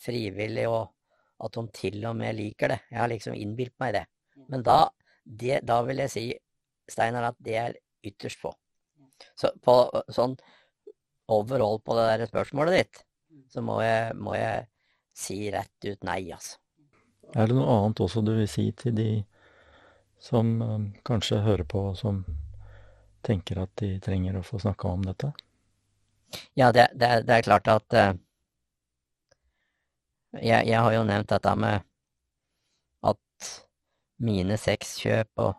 frivillig, 0.00 0.66
og 0.68 1.44
at 1.44 1.56
de 1.56 1.64
til 1.76 2.04
og 2.08 2.16
med 2.16 2.36
liker 2.36 2.72
det. 2.72 2.78
Jeg 2.90 3.00
har 3.02 3.10
liksom 3.12 3.36
innbilt 3.36 3.74
meg 3.82 3.96
det. 3.98 4.04
Men 4.52 4.64
da, 4.64 4.78
det, 5.24 5.60
da 5.68 5.80
vil 5.84 6.00
jeg 6.04 6.12
si, 6.12 6.26
Steinar, 6.88 7.32
at 7.32 7.40
det 7.44 7.58
er 7.60 7.76
ytterst 8.06 8.40
få. 8.40 8.52
Så 9.36 9.50
på 9.64 9.74
sånn 10.12 10.36
overall 11.32 11.80
på 11.84 11.96
det 11.98 12.06
der 12.12 12.30
spørsmålet 12.30 12.78
ditt, 12.78 13.02
så 13.52 13.64
må 13.64 13.80
jeg, 13.82 14.14
må 14.16 14.36
jeg 14.36 14.66
si 15.16 15.38
rett 15.52 15.88
ut 15.88 16.04
nei, 16.06 16.20
altså. 16.32 16.60
Er 17.34 17.48
det 17.50 17.56
noe 17.58 17.72
annet 17.80 18.00
også 18.04 18.22
du 18.22 18.36
vil 18.36 18.48
si 18.48 18.68
til 18.78 18.94
de 18.96 19.10
som 20.22 20.52
um, 20.62 20.84
kanskje 21.04 21.42
hører 21.44 21.66
på, 21.68 21.88
som 21.98 22.22
tenker 23.26 23.60
at 23.64 23.72
de 23.80 23.96
trenger 24.02 24.38
å 24.38 24.44
få 24.46 24.60
snakka 24.62 24.92
om 24.92 25.04
dette? 25.06 25.32
Ja, 26.58 26.72
det, 26.74 26.88
det, 26.94 27.10
det 27.28 27.36
er 27.36 27.46
klart 27.46 27.68
at 27.70 27.96
uh, 27.96 28.14
jeg, 30.40 30.66
jeg, 30.68 30.78
har 30.78 30.92
jo 30.94 31.04
nevnt 31.06 31.30
dette 31.32 31.54
med 31.58 31.86
at 33.06 33.52
mine 34.22 34.58
sexkjøp 34.60 35.44
og 35.44 35.54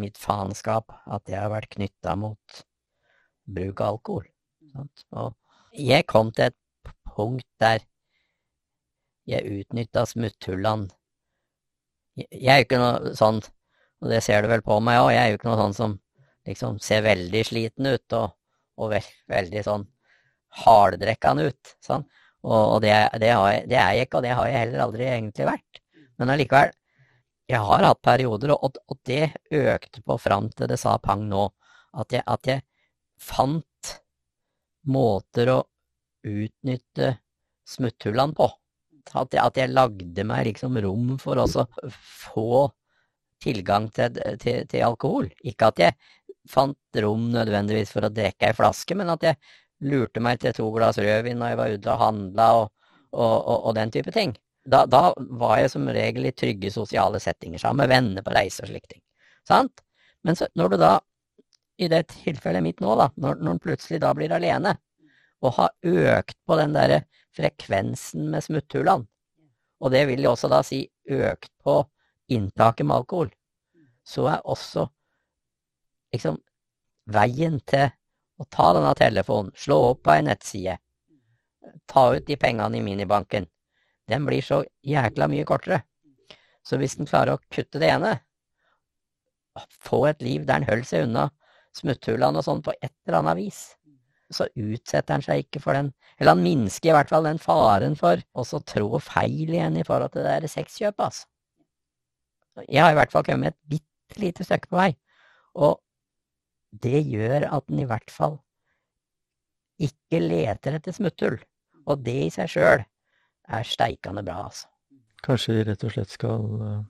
mitt 0.00 0.18
faenskap, 0.18 0.92
at 1.06 1.24
det 1.28 1.36
har 1.36 1.52
vært 1.52 1.72
knytta 1.74 2.16
mot 2.16 2.62
bruk 3.44 3.82
av 3.82 3.96
alkohol. 3.96 4.26
Sant? 4.72 5.04
Og 5.12 5.34
jeg 5.76 6.06
kom 6.08 6.32
til 6.32 6.50
et 6.50 6.92
punkt 7.12 7.48
der 7.60 7.84
jeg 9.28 9.62
utnytta 9.62 10.04
smutthullene. 10.08 10.90
Jeg 12.16 12.48
er 12.52 12.60
jo 12.60 12.66
ikke 12.66 12.80
noe 12.80 13.12
sånn, 13.16 13.38
og 14.02 14.10
det 14.10 14.20
ser 14.24 14.42
du 14.42 14.50
vel 14.50 14.64
på 14.64 14.76
meg 14.84 15.00
òg, 15.00 15.12
jeg 15.14 15.22
er 15.22 15.30
jo 15.30 15.38
ikke 15.38 15.48
noe 15.48 15.60
sånn 15.60 15.76
som 15.76 15.94
liksom 16.48 16.78
ser 16.82 17.04
veldig 17.06 17.42
sliten 17.46 17.88
ut 17.92 18.16
og, 18.18 18.34
og 18.80 18.94
veldig 19.30 19.64
sånn 19.66 19.86
harddrekkende 20.62 21.48
ut. 21.50 21.74
Sånn. 21.84 22.04
Og, 22.42 22.80
det, 22.82 22.92
det, 23.22 23.30
jeg, 23.30 23.66
det, 23.70 23.78
er 23.78 23.96
jeg 23.96 24.08
ikke, 24.08 24.18
og 24.18 24.26
det 24.26 24.34
har 24.34 24.48
jeg 24.50 24.62
heller 24.64 24.84
aldri 24.86 25.08
egentlig 25.08 25.48
vært. 25.48 25.82
Men 26.18 26.32
allikevel, 26.34 26.72
jeg 27.50 27.60
har 27.68 27.84
hatt 27.86 28.02
perioder, 28.04 28.54
og, 28.54 28.78
og, 28.88 28.98
det 29.06 29.32
økte 29.54 30.02
på 30.06 30.16
fram 30.20 30.48
til 30.56 30.70
det 30.70 30.78
sa 30.80 30.96
pang 31.02 31.24
nå, 31.28 31.46
at 32.00 32.14
jeg, 32.14 32.24
at 32.26 32.48
jeg 32.48 32.64
fant 33.20 33.92
måter 34.90 35.52
å 35.52 35.58
utnytte 36.26 37.16
smutthullene 37.68 38.36
på. 38.38 38.48
At 39.12 39.34
jeg, 39.34 39.42
at 39.42 39.58
jeg, 39.58 39.74
lagde 39.74 40.24
meg 40.26 40.46
liksom 40.50 40.78
rom 40.82 41.16
for 41.22 41.42
å 41.42 41.46
få 41.90 42.64
tilgang 43.42 43.88
til, 43.94 44.18
til, 44.40 44.62
til, 44.70 44.84
alkohol. 44.86 45.28
Ikke 45.46 45.72
at 45.72 45.82
jeg 45.82 45.96
fant 46.50 47.00
rom 47.04 47.28
nødvendigvis 47.32 47.92
for 47.94 48.06
å 48.06 48.12
drikke 48.12 48.48
ei 48.48 48.56
flaske, 48.56 48.96
men 48.98 49.10
at 49.12 49.26
jeg 49.26 49.38
lurte 49.88 50.22
meg 50.22 50.40
til 50.42 50.54
to 50.56 50.68
glass 50.74 50.98
rødvin 51.02 51.38
når 51.40 51.52
jeg 51.52 51.60
var 51.60 51.76
ute 51.76 51.92
og 51.92 52.02
handla 52.02 52.48
og, 52.60 52.66
og, 53.12 53.36
og, 53.36 53.56
og, 53.56 53.70
den 53.78 53.92
type 53.94 54.14
ting. 54.14 54.34
Da, 54.62 54.84
da, 54.86 55.08
var 55.38 55.56
jeg 55.58 55.72
som 55.72 55.88
regel 55.90 56.28
i 56.28 56.34
trygge 56.38 56.70
sosiale 56.70 57.18
settinger 57.22 57.62
sammen 57.62 57.82
med 57.82 57.90
venner 57.90 58.26
på 58.26 58.34
reise 58.34 58.62
og 58.62 58.70
slike 58.70 58.94
ting. 58.94 59.02
Sant? 59.48 59.82
Men 60.22 60.38
så, 60.38 60.46
når 60.58 60.74
du 60.74 60.78
da, 60.84 60.92
i 61.82 61.88
det 61.90 62.04
tilfellet 62.12 62.62
mitt 62.62 62.82
nå, 62.82 62.94
da, 62.98 63.08
når, 63.18 63.40
når 63.42 63.56
en 63.56 63.62
plutselig 63.62 64.02
da 64.04 64.12
blir 64.14 64.34
alene, 64.34 64.76
og 65.42 65.56
har 65.56 65.72
økt 65.82 66.36
på 66.46 66.58
den 66.60 66.76
derre 66.76 67.00
frekvensen 67.34 68.28
med 68.30 68.44
smutthullene, 68.46 69.08
og 69.82 69.90
det 69.90 70.04
vil 70.06 70.22
jo 70.22 70.36
også 70.36 70.46
da 70.52 70.60
si 70.62 70.84
økt 71.10 71.50
på 71.64 71.80
inntaket 72.30 72.86
med 72.86 73.00
alkohol, 73.00 73.32
så 74.06 74.28
er 74.30 74.44
også 74.46 74.86
liksom 76.12 76.38
veien 77.12 77.58
til 77.68 77.88
å 78.40 78.46
ta 78.50 78.72
denne 78.76 78.92
telefonen, 78.98 79.52
slå 79.58 79.78
opp 79.92 80.04
på 80.06 80.14
ei 80.14 80.24
nettside, 80.26 80.78
ta 81.90 82.08
ut 82.14 82.26
de 82.26 82.36
pengene 82.40 82.78
i 82.78 82.84
minibanken, 82.84 83.46
den 84.10 84.26
blir 84.26 84.44
så 84.44 84.62
jækla 84.86 85.28
mye 85.30 85.46
kortere. 85.48 85.82
Så 86.66 86.78
hvis 86.78 86.96
en 86.98 87.08
klarer 87.08 87.36
å 87.36 87.42
kutte 87.50 87.80
det 87.82 87.90
ene, 87.90 88.16
få 89.82 90.06
et 90.08 90.22
liv 90.24 90.46
der 90.48 90.60
en 90.60 90.68
holder 90.68 90.88
seg 90.88 91.06
unna 91.06 91.28
smutthullene 91.76 92.40
og 92.40 92.46
sånn 92.46 92.62
på 92.64 92.74
et 92.80 92.92
eller 93.06 93.18
annet 93.20 93.40
vis, 93.40 93.60
så 94.32 94.46
utsetter 94.56 95.16
han 95.18 95.24
seg 95.24 95.44
ikke 95.44 95.60
for 95.60 95.76
den, 95.76 95.90
eller 96.16 96.34
han 96.34 96.44
minsker 96.44 96.90
i 96.90 96.96
hvert 96.96 97.10
fall 97.12 97.26
den 97.28 97.40
faren 97.42 97.96
for 97.98 98.20
også 98.38 98.62
trå 98.68 99.00
feil 99.02 99.52
igjen 99.52 99.76
i 99.76 99.84
forhold 99.84 100.14
til 100.14 100.24
det 100.24 100.38
der 100.40 100.52
sexkjøpet, 100.52 101.04
altså. 101.04 101.28
Jeg 102.68 102.84
har 102.84 102.92
i 102.92 102.96
hvert 102.98 103.12
fall 103.12 103.24
kommet 103.24 103.54
et 103.54 103.60
bitte 103.78 104.20
lite 104.20 104.44
stykke 104.44 104.68
på 104.68 104.76
vei, 104.76 104.90
og 105.56 105.80
det 106.72 107.02
gjør 107.04 107.46
at 107.50 107.68
en 107.70 107.82
i 107.82 107.88
hvert 107.88 108.10
fall 108.10 108.38
ikke 109.82 110.20
leter 110.22 110.78
etter 110.78 110.94
smutthull. 110.96 111.38
Og 111.90 112.02
det 112.06 112.18
i 112.26 112.32
seg 112.32 112.50
sjøl 112.52 112.84
er 113.52 113.66
steikende 113.66 114.22
bra, 114.24 114.46
altså. 114.48 114.68
Kanskje 115.22 115.56
vi 115.56 115.64
rett 115.68 115.84
og 115.86 115.94
slett 115.94 116.12
skal 116.14 116.46
eh, 116.66 116.84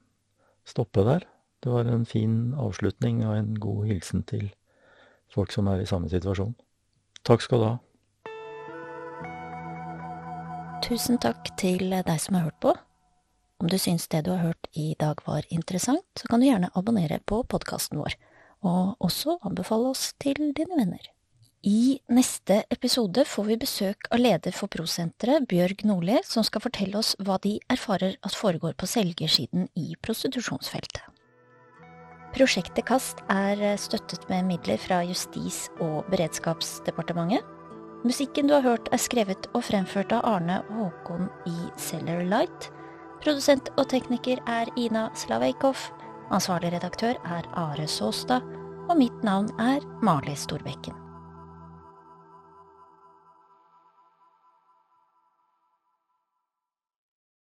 stoppe 0.68 1.04
der? 1.04 1.26
Det 1.62 1.72
var 1.72 1.88
en 1.88 2.04
fin 2.08 2.54
avslutning 2.58 3.22
og 3.26 3.36
en 3.36 3.54
god 3.60 3.86
hilsen 3.90 4.24
til 4.28 4.48
folk 5.32 5.52
som 5.52 5.68
er 5.70 5.82
i 5.82 5.88
samme 5.88 6.10
situasjon. 6.12 6.54
Takk 7.28 7.44
skal 7.44 7.62
du 7.62 7.66
ha. 7.68 7.76
Tusen 10.82 11.20
takk 11.22 11.52
til 11.60 11.92
deg 11.92 12.18
som 12.20 12.36
har 12.36 12.48
hørt 12.48 12.58
på. 12.64 12.72
Om 13.62 13.68
du 13.70 13.78
syns 13.78 14.08
det 14.10 14.24
du 14.26 14.32
har 14.34 14.42
hørt 14.42 14.66
i 14.74 14.96
dag 14.98 15.20
var 15.28 15.46
interessant, 15.54 16.08
så 16.18 16.26
kan 16.28 16.42
du 16.42 16.48
gjerne 16.48 16.72
abonnere 16.74 17.20
på 17.22 17.44
podkasten 17.46 18.00
vår 18.02 18.16
og 18.62 18.96
også 19.02 19.38
anbefale 19.46 19.92
oss 19.92 20.12
til 20.22 20.52
dine 20.56 20.78
venner. 20.78 21.10
I 21.62 22.00
neste 22.10 22.64
episode 22.74 23.22
får 23.28 23.44
vi 23.46 23.56
besøk 23.62 24.08
av 24.10 24.18
leder 24.18 24.54
for 24.56 24.66
Prosenteret, 24.66 25.46
Bjørg 25.46 25.84
Nordli, 25.86 26.16
som 26.26 26.42
skal 26.42 26.64
fortelle 26.64 26.98
oss 26.98 27.14
hva 27.22 27.36
de 27.44 27.60
erfarer 27.70 28.16
at 28.18 28.34
foregår 28.34 28.74
på 28.74 28.88
selgersiden 28.90 29.68
i 29.78 29.92
prostitusjonsfeltet. 30.02 31.04
Prosjektet 32.34 32.86
Kast 32.88 33.20
er 33.30 33.60
støttet 33.78 34.24
med 34.30 34.48
midler 34.48 34.80
fra 34.80 35.02
Justis- 35.06 35.68
og 35.84 36.08
beredskapsdepartementet. 36.10 37.46
Musikken 38.02 38.48
du 38.48 38.56
har 38.56 38.64
hørt 38.66 38.88
er 38.90 38.98
skrevet 38.98 39.46
og 39.54 39.62
fremført 39.62 40.10
av 40.16 40.24
Arne 40.26 40.62
Håkon 40.72 41.28
i 41.46 41.58
Cellar 41.78 42.24
Light. 42.26 42.72
Produsent 43.22 43.70
og 43.76 43.86
tekniker 43.92 44.42
er 44.50 44.72
Ina 44.74 45.10
Slaveikov. 45.14 45.78
Ansvarlig 46.30 46.72
redaktør 46.72 47.18
er 47.24 47.48
Are 47.58 47.86
Såstad, 47.88 48.46
og 48.88 48.98
mitt 48.98 49.24
navn 49.26 49.50
er 49.60 49.82
Mali 50.02 50.36
Storbekken. 50.38 51.01